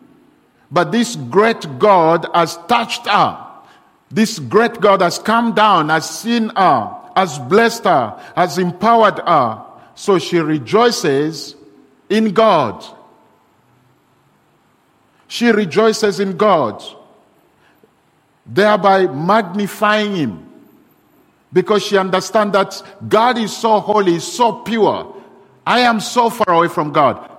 [0.71, 3.47] but this great God has touched her.
[4.11, 9.65] This great God has come down, has seen her, has blessed her, has empowered her.
[9.95, 11.57] So she rejoices
[12.11, 12.85] in God.
[15.29, 16.83] She rejoices in God,
[18.47, 20.51] thereby magnifying Him.
[21.53, 25.15] Because she understands that God is so holy, so pure.
[25.65, 27.31] I am so far away from God.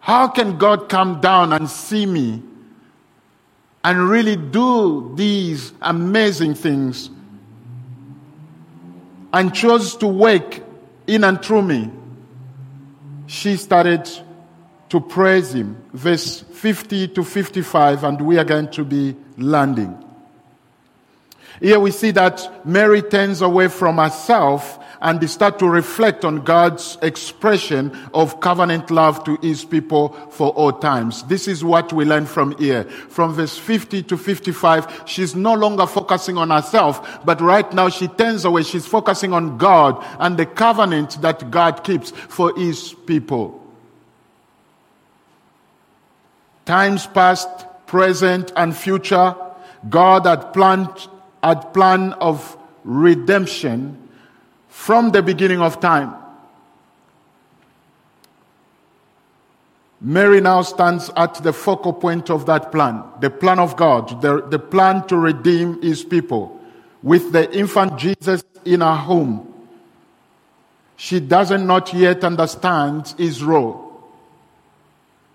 [0.00, 2.42] How can God come down and see me
[3.82, 7.08] and really do these amazing things
[9.32, 10.60] and chose to work
[11.06, 11.90] in and through me?
[13.26, 14.10] She started
[14.92, 15.74] to praise him.
[15.94, 19.96] Verse 50 to 55, and we are going to be landing.
[21.60, 26.44] Here we see that Mary turns away from herself and they start to reflect on
[26.44, 31.22] God's expression of covenant love to his people for all times.
[31.22, 32.84] This is what we learn from here.
[32.84, 38.08] From verse 50 to 55, she's no longer focusing on herself, but right now she
[38.08, 38.62] turns away.
[38.62, 43.61] She's focusing on God and the covenant that God keeps for his people.
[46.64, 47.48] Times past,
[47.86, 49.34] present, and future,
[49.88, 51.08] God had planned,
[51.42, 53.98] had plan of redemption
[54.68, 56.14] from the beginning of time.
[60.00, 64.42] Mary now stands at the focal point of that plan, the plan of God, the,
[64.48, 66.60] the plan to redeem his people.
[67.04, 69.48] With the infant Jesus in her home,
[70.96, 73.81] she doesn't not yet understand his role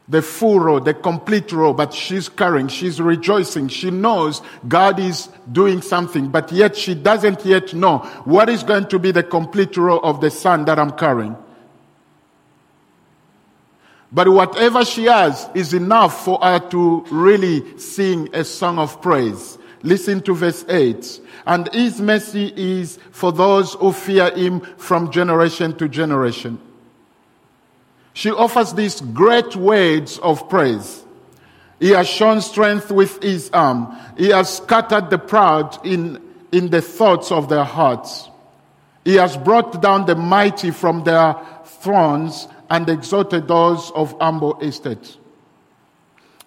[0.10, 3.68] the full row, the complete row, but she's carrying, she's rejoicing.
[3.68, 8.88] She knows God is doing something, but yet she doesn't yet know what is going
[8.88, 11.36] to be the complete row of the son that I'm carrying.
[14.10, 19.58] But whatever she has is enough for her to really sing a song of praise.
[19.84, 21.22] Listen to verse 8.
[21.46, 26.60] And his mercy is for those who fear him from generation to generation
[28.18, 31.04] she offers these great words of praise.
[31.80, 33.96] He has shown strength with his arm.
[34.18, 36.20] He has scattered the proud in,
[36.52, 38.28] in the thoughts of their hearts.
[39.06, 45.16] He has brought down the mighty from their thrones and exalted those of humble estate.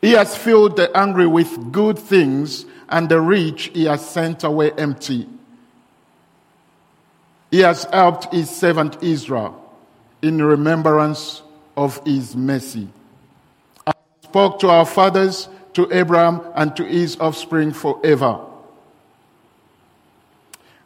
[0.02, 4.72] He has filled the hungry with good things, and the rich he has sent away
[4.72, 5.28] empty.
[7.52, 9.72] He has helped his servant Israel
[10.20, 11.42] in remembrance
[11.81, 12.87] of his mercy.
[13.87, 18.39] I spoke to our fathers, to Abraham, and to his offspring forever.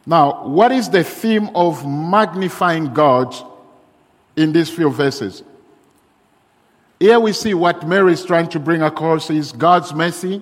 [0.05, 3.35] Now, what is the theme of magnifying God
[4.37, 5.43] in these few verses?
[6.97, 10.41] Here we see what Mary is trying to bring across is God's mercy,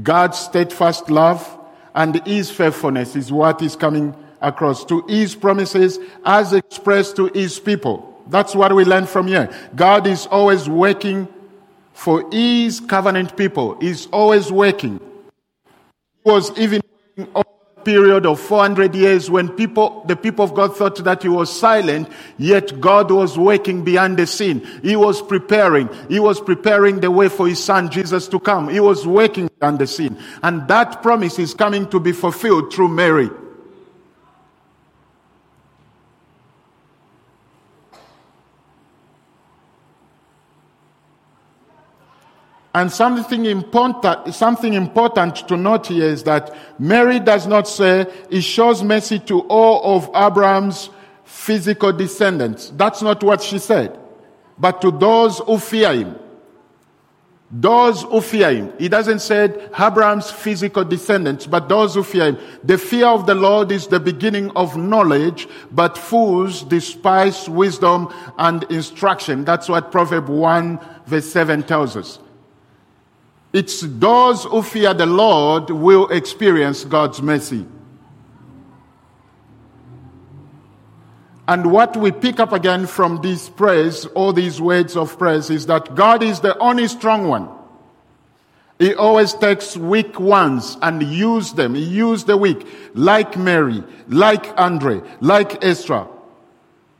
[0.00, 1.58] God's steadfast love,
[1.92, 7.58] and his faithfulness is what is coming across to his promises as expressed to his
[7.58, 8.07] people.
[8.28, 9.50] That's what we learn from here.
[9.74, 11.28] God is always working
[11.92, 13.78] for his covenant people.
[13.80, 15.00] He's always working.
[16.24, 16.80] He was even
[17.16, 17.42] in a
[17.84, 22.08] period of 400 years when people, the people of God thought that he was silent,
[22.36, 24.60] yet God was working behind the scene.
[24.82, 25.88] He was preparing.
[26.08, 28.68] He was preparing the way for his son Jesus to come.
[28.68, 30.18] He was working behind the scene.
[30.42, 33.30] And that promise is coming to be fulfilled through Mary.
[42.74, 48.40] And something important, something important to note here is that Mary does not say he
[48.40, 50.90] shows mercy to all of Abraham's
[51.24, 52.72] physical descendants.
[52.76, 53.98] That's not what she said.
[54.58, 56.18] But to those who fear him.
[57.50, 58.72] Those who fear him.
[58.78, 59.44] He doesn't say
[59.78, 62.38] Abraham's physical descendants, but those who fear him.
[62.62, 68.64] The fear of the Lord is the beginning of knowledge, but fools despise wisdom and
[68.64, 69.46] instruction.
[69.46, 72.18] That's what Proverb 1 verse 7 tells us.
[73.52, 77.66] It's those who fear the Lord will experience God's mercy.
[81.46, 85.64] And what we pick up again from these prayers, all these words of praise, is
[85.66, 87.48] that God is the only strong one.
[88.78, 91.74] He always takes weak ones and use them.
[91.74, 96.06] He used the weak, like Mary, like Andre, like Esther.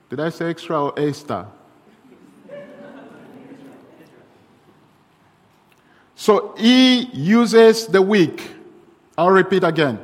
[0.09, 1.47] Did I say extra or Esther?
[6.19, 8.51] So he uses the weak.
[9.17, 10.01] I'll repeat again.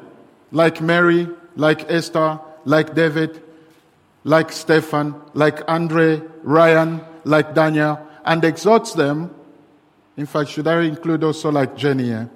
[0.53, 3.43] Like Mary, like Esther, like David,
[4.23, 9.35] like Stephen, like Andre, Ryan, like Daniel, and exhorts them.
[10.17, 12.31] In fact, should I include also like Jenny here?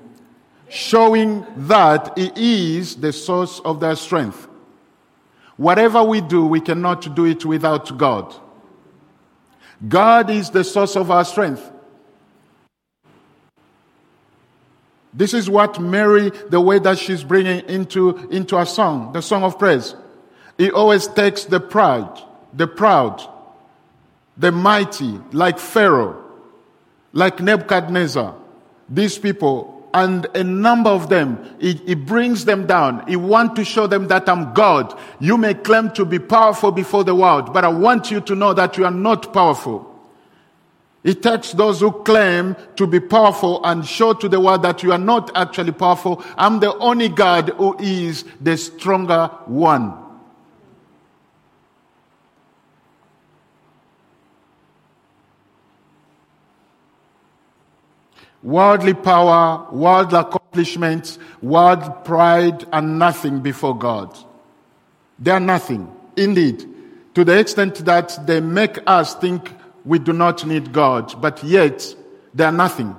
[0.68, 4.48] Showing that He is the source of their strength.
[5.56, 8.34] Whatever we do, we cannot do it without God.
[9.88, 11.70] God is the source of our strength.
[15.14, 19.42] This is what Mary, the way that she's bringing into, into a song, the song
[19.42, 19.94] of praise.
[20.58, 23.22] He always takes the proud, the proud,
[24.36, 26.22] the mighty, like Pharaoh,
[27.12, 28.34] like Nebuchadnezzar,
[28.88, 33.06] these people, and a number of them, he, he brings them down.
[33.08, 34.96] He wants to show them that I'm God.
[35.18, 38.52] You may claim to be powerful before the world, but I want you to know
[38.52, 39.87] that you are not powerful.
[41.04, 44.92] He takes those who claim to be powerful and show to the world that you
[44.92, 46.22] are not actually powerful.
[46.36, 49.94] I'm the only God who is the stronger one.
[58.42, 64.16] Worldly power, worldly accomplishments, world pride are nothing before God.
[65.18, 65.92] They are nothing.
[66.16, 66.66] Indeed,
[67.14, 69.52] to the extent that they make us think
[69.88, 71.96] we do not need God, but yet
[72.34, 72.94] they are nothing.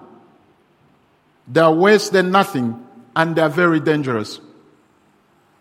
[1.48, 2.84] They are worse than nothing,
[3.16, 4.40] and they are very dangerous.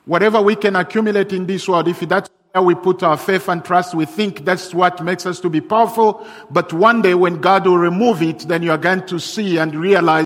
[0.06, 3.62] Whatever we can accumulate in this world, if that's where we put our faith and
[3.62, 6.26] trust, we think that's what makes us to be powerful.
[6.50, 9.74] But one day when God will remove it, then you are going to see and
[9.74, 10.24] realize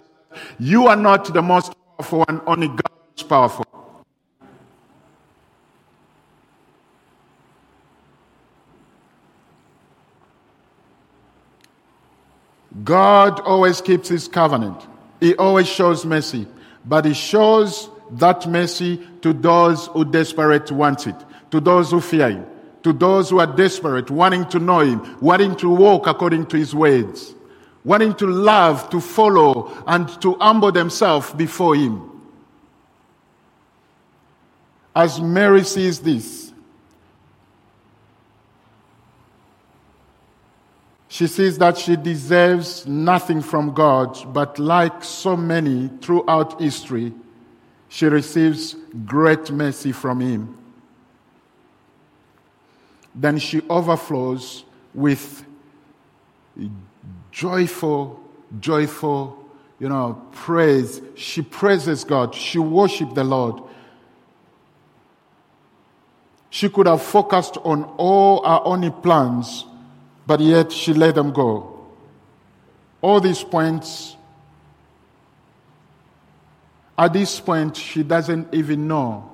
[0.61, 3.72] you are not the most powerful and only God is powerful.
[12.85, 14.87] God always keeps his covenant.
[15.21, 16.47] He always shows mercy,
[16.85, 21.15] but he shows that mercy to those who desperate want it,
[21.51, 22.47] to those who fear him,
[22.83, 26.75] to those who are desperate, wanting to know him, wanting to walk according to his
[26.75, 27.35] ways,
[27.85, 32.09] wanting to love, to follow, and to humble themselves before him.
[34.95, 36.42] As Mary sees this,
[41.13, 47.13] She sees that she deserves nothing from God, but like so many throughout history,
[47.91, 50.57] she receives great mercy from Him.
[53.15, 55.45] Then she overflows with
[57.31, 58.19] joyful,
[58.59, 59.37] joyful,
[59.79, 61.03] you know, praise.
[61.15, 62.35] She praises God.
[62.35, 63.63] She worships the Lord.
[66.49, 69.67] She could have focused on all her only plans
[70.27, 71.87] but yet she let them go.
[73.01, 74.17] All these points,
[76.97, 79.31] at this point, she doesn't even know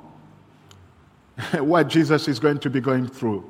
[1.59, 3.45] what Jesus is going to be going through.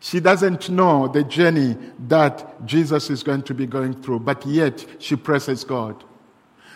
[0.00, 1.76] She doesn't know the journey
[2.06, 6.04] that Jesus is going to be going through, but yet she presses God.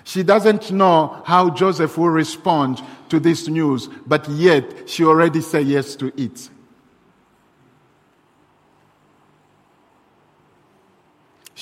[0.04, 5.66] She doesn't know how Joseph will respond to this news, but yet she already says
[5.66, 6.50] yes to it.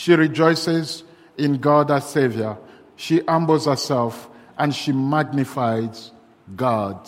[0.00, 1.04] She rejoices
[1.36, 2.56] in God as Savior.
[2.96, 6.10] She humbles herself and she magnifies
[6.56, 7.06] God.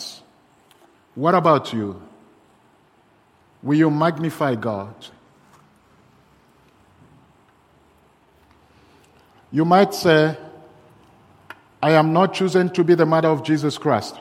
[1.14, 2.02] What about you?
[3.62, 4.94] Will you magnify God?
[9.50, 10.36] You might say,
[11.82, 14.16] I am not chosen to be the mother of Jesus Christ.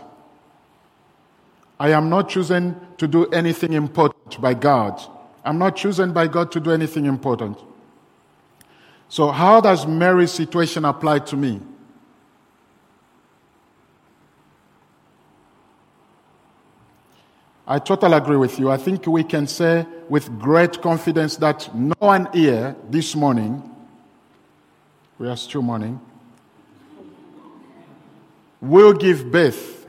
[1.78, 5.02] I am not chosen to do anything important by God.
[5.44, 7.58] I'm not chosen by God to do anything important.
[9.12, 11.60] So, how does Mary's situation apply to me?
[17.68, 18.72] I totally agree with you.
[18.72, 23.62] I think we can say with great confidence that no one here this morning
[25.20, 26.00] we are still morning,
[28.62, 29.88] will give birth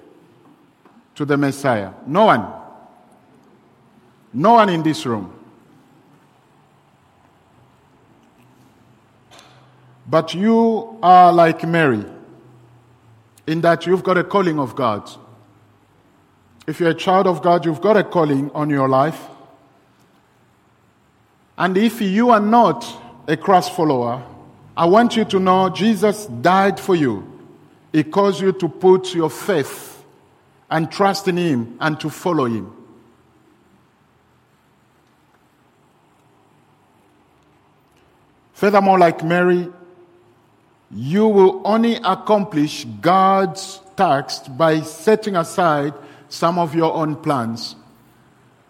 [1.14, 1.92] to the Messiah?
[2.08, 2.44] No one.
[4.32, 5.41] No one in this room.
[10.12, 12.04] But you are like Mary
[13.46, 15.10] in that you've got a calling of God.
[16.66, 19.18] If you're a child of God, you've got a calling on your life.
[21.56, 22.86] And if you are not
[23.26, 24.22] a Christ follower,
[24.76, 27.26] I want you to know Jesus died for you.
[27.90, 30.04] He calls you to put your faith
[30.70, 32.70] and trust in Him and to follow Him.
[38.52, 39.72] Furthermore, like Mary,
[40.92, 45.94] you will only accomplish God's task by setting aside
[46.28, 47.76] some of your own plans,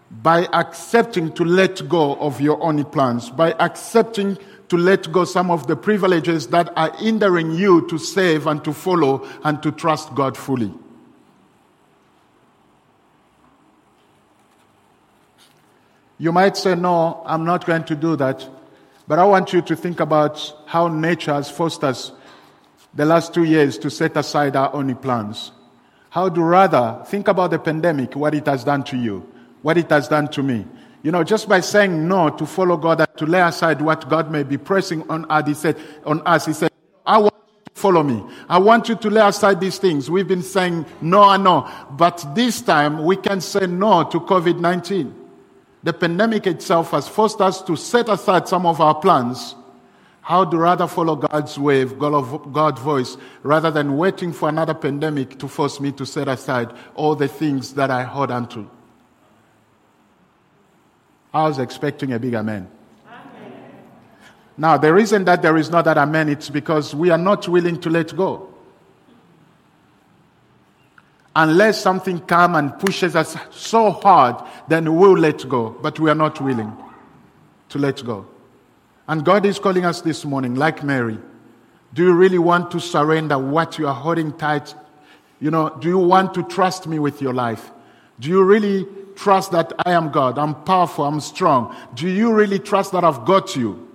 [0.09, 4.37] by accepting to let go of your own plans, by accepting
[4.69, 8.73] to let go some of the privileges that are hindering you to save and to
[8.73, 10.73] follow and to trust God fully.
[16.17, 18.47] You might say, No, I'm not going to do that.
[19.07, 22.11] But I want you to think about how nature has forced us
[22.93, 25.51] the last two years to set aside our only plans.
[26.09, 29.27] How do rather think about the pandemic, what it has done to you,
[29.61, 30.65] what it has done to me.
[31.01, 34.31] You know, just by saying no to follow God and to lay aside what God
[34.31, 36.71] may be pressing on us, he said, on us, he said,
[37.05, 38.23] I want you to follow me.
[38.47, 40.09] I want you to lay aside these things.
[40.09, 45.22] We've been saying no and no, but this time we can say no to COVID-19.
[45.83, 49.55] The pandemic itself has forced us to set aside some of our plans.
[50.21, 55.49] How to rather follow God's wave, God's voice, rather than waiting for another pandemic to
[55.49, 58.69] force me to set aside all the things that I hold on to.
[61.33, 62.69] I was expecting a big amen.
[63.05, 63.53] amen.
[64.55, 67.81] Now, the reason that there is not that amen, it's because we are not willing
[67.81, 68.52] to let go
[71.35, 74.35] unless something comes and pushes us so hard,
[74.67, 75.69] then we'll let go.
[75.81, 76.75] But we are not willing
[77.69, 78.25] to let go.
[79.07, 81.17] And God is calling us this morning, like Mary.
[81.93, 84.73] Do you really want to surrender what you are holding tight?
[85.39, 87.71] You know, do you want to trust me with your life?
[88.19, 90.37] Do you really trust that I am God?
[90.37, 91.75] I'm powerful, I'm strong.
[91.93, 93.89] Do you really trust that I've got you?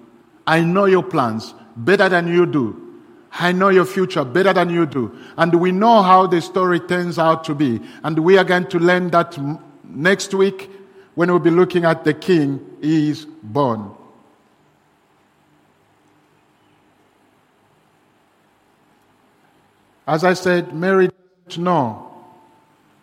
[0.46, 2.87] I know your plans better than you do.
[3.32, 5.16] I know your future better than you do.
[5.36, 7.80] And we know how the story turns out to be.
[8.02, 9.38] And we are going to learn that
[9.84, 10.70] next week
[11.14, 13.90] when we'll be looking at the king is born.
[20.06, 21.10] As I said, Mary
[21.46, 22.04] doesn't know.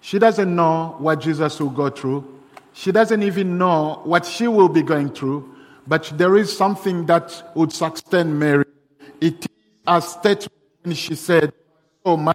[0.02, 2.40] She doesn't know what Jesus will go through.
[2.74, 5.56] She doesn't even know what she will be going through.
[5.88, 8.66] But there is something that would sustain Mary.
[9.22, 9.46] It
[9.88, 10.52] a statement
[10.84, 11.54] when she said,
[12.04, 12.34] Oh, my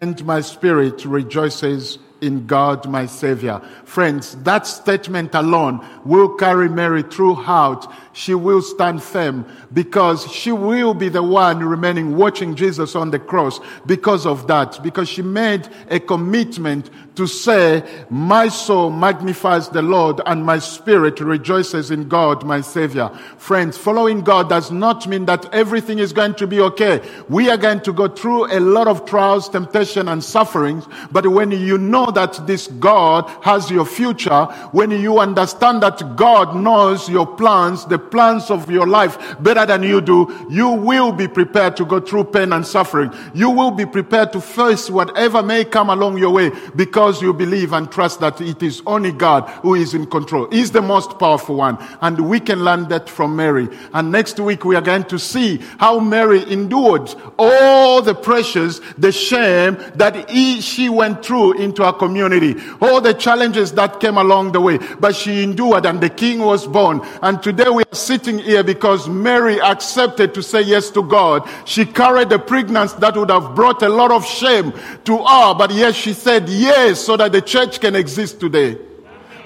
[0.00, 3.60] and my spirit rejoices in God my Savior.
[3.84, 7.92] Friends, that statement alone will carry Mary throughout.
[8.16, 9.44] She will stand firm
[9.74, 14.82] because she will be the one remaining watching Jesus on the cross because of that,
[14.82, 21.20] because she made a commitment to say, my soul magnifies the Lord and my spirit
[21.20, 23.10] rejoices in God my Savior.
[23.36, 27.06] Friends, following God does not mean that everything is going to be okay.
[27.28, 31.50] We are going to go through a lot of trials, temptation and sufferings, but when
[31.50, 37.26] you know that this God has your future, when you understand that God knows your
[37.26, 41.84] plans, the plans of your life better than you do, you will be prepared to
[41.84, 43.12] go through pain and suffering.
[43.34, 47.72] You will be prepared to face whatever may come along your way because you believe
[47.72, 50.48] and trust that it is only God who is in control.
[50.50, 51.78] He's the most powerful one.
[52.00, 53.68] And we can learn that from Mary.
[53.92, 59.12] And next week we are going to see how Mary endured all the pressures, the
[59.12, 64.52] shame that he, she went through into a community, all the challenges that came along
[64.52, 64.78] the way.
[65.00, 67.00] But she endured and the king was born.
[67.22, 71.48] And today we are sitting here because Mary accepted to say yes to God.
[71.64, 74.72] She carried a pregnancy that would have brought a lot of shame
[75.04, 78.78] to her, but yes, she said yes so that the church can exist today.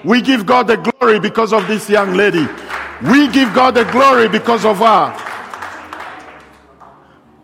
[0.03, 2.47] We give God the glory because of this young lady.
[3.03, 5.30] We give God the glory because of her.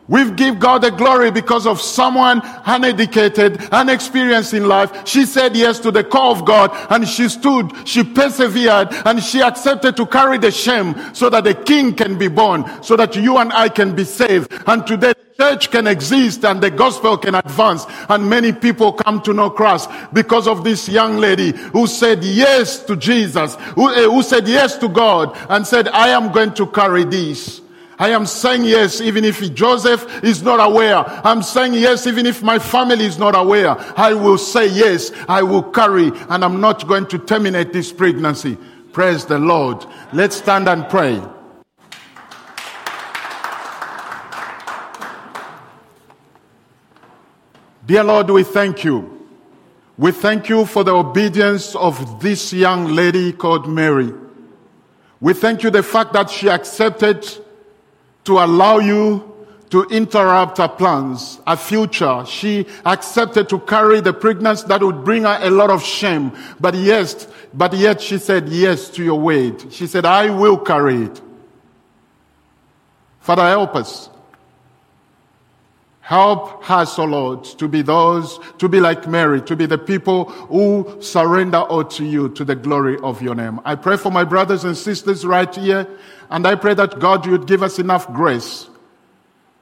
[0.07, 5.07] We give God the glory because of someone uneducated, unexperienced in life.
[5.07, 9.41] She said yes to the call of God and she stood, she persevered and she
[9.41, 13.37] accepted to carry the shame so that the king can be born, so that you
[13.37, 14.51] and I can be saved.
[14.65, 19.21] And today the church can exist and the gospel can advance and many people come
[19.23, 24.09] to know Christ because of this young lady who said yes to Jesus, who, uh,
[24.09, 27.61] who said yes to God and said, I am going to carry this.
[27.99, 30.97] I am saying yes, even if Joseph is not aware.
[31.25, 33.75] I'm saying yes, even if my family is not aware.
[33.97, 35.11] I will say yes.
[35.27, 38.55] I will carry and I'm not going to terminate this pregnancy.
[38.93, 39.83] Praise the Lord.
[40.13, 41.21] Let's stand and pray.
[47.87, 49.27] Dear Lord, we thank you.
[49.97, 54.13] We thank you for the obedience of this young lady called Mary.
[55.19, 57.25] We thank you the fact that she accepted
[58.27, 59.33] to allow you
[59.69, 62.23] to interrupt her plans, her future.
[62.25, 66.31] She accepted to carry the pregnancy that would bring her a lot of shame.
[66.59, 69.71] But yes, but yet she said yes to your word.
[69.71, 71.21] She said, I will carry it.
[73.21, 74.09] Father, help us.
[76.07, 79.77] Help us, O oh Lord, to be those, to be like Mary, to be the
[79.77, 83.59] people who surrender all to you to the glory of your name.
[83.65, 85.85] I pray for my brothers and sisters right here,
[86.29, 88.69] and I pray that God would give us enough grace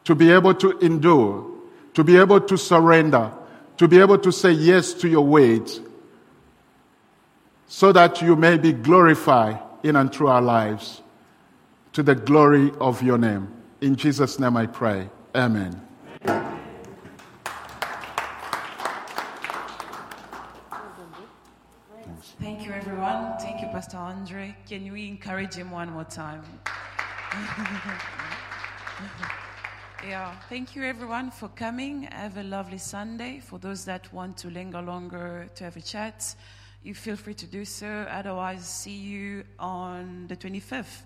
[0.04, 1.50] to be able to endure,
[1.96, 3.32] to be able to surrender,
[3.78, 5.82] to be able to say yes to your words,
[7.66, 11.02] so that you may be glorified in and through our lives
[11.94, 13.52] to the glory of your name.
[13.82, 15.10] In Jesus' name I pray.
[15.34, 15.85] Amen.
[22.40, 23.38] Thank you, everyone.
[23.40, 24.56] Thank you, Pastor Andre.
[24.68, 26.44] Can we encourage him one more time?
[30.08, 32.04] yeah, thank you, everyone, for coming.
[32.04, 33.40] Have a lovely Sunday.
[33.40, 36.36] For those that want to linger longer to have a chat,
[36.84, 37.88] you feel free to do so.
[37.88, 41.04] Otherwise, see you on the 25th.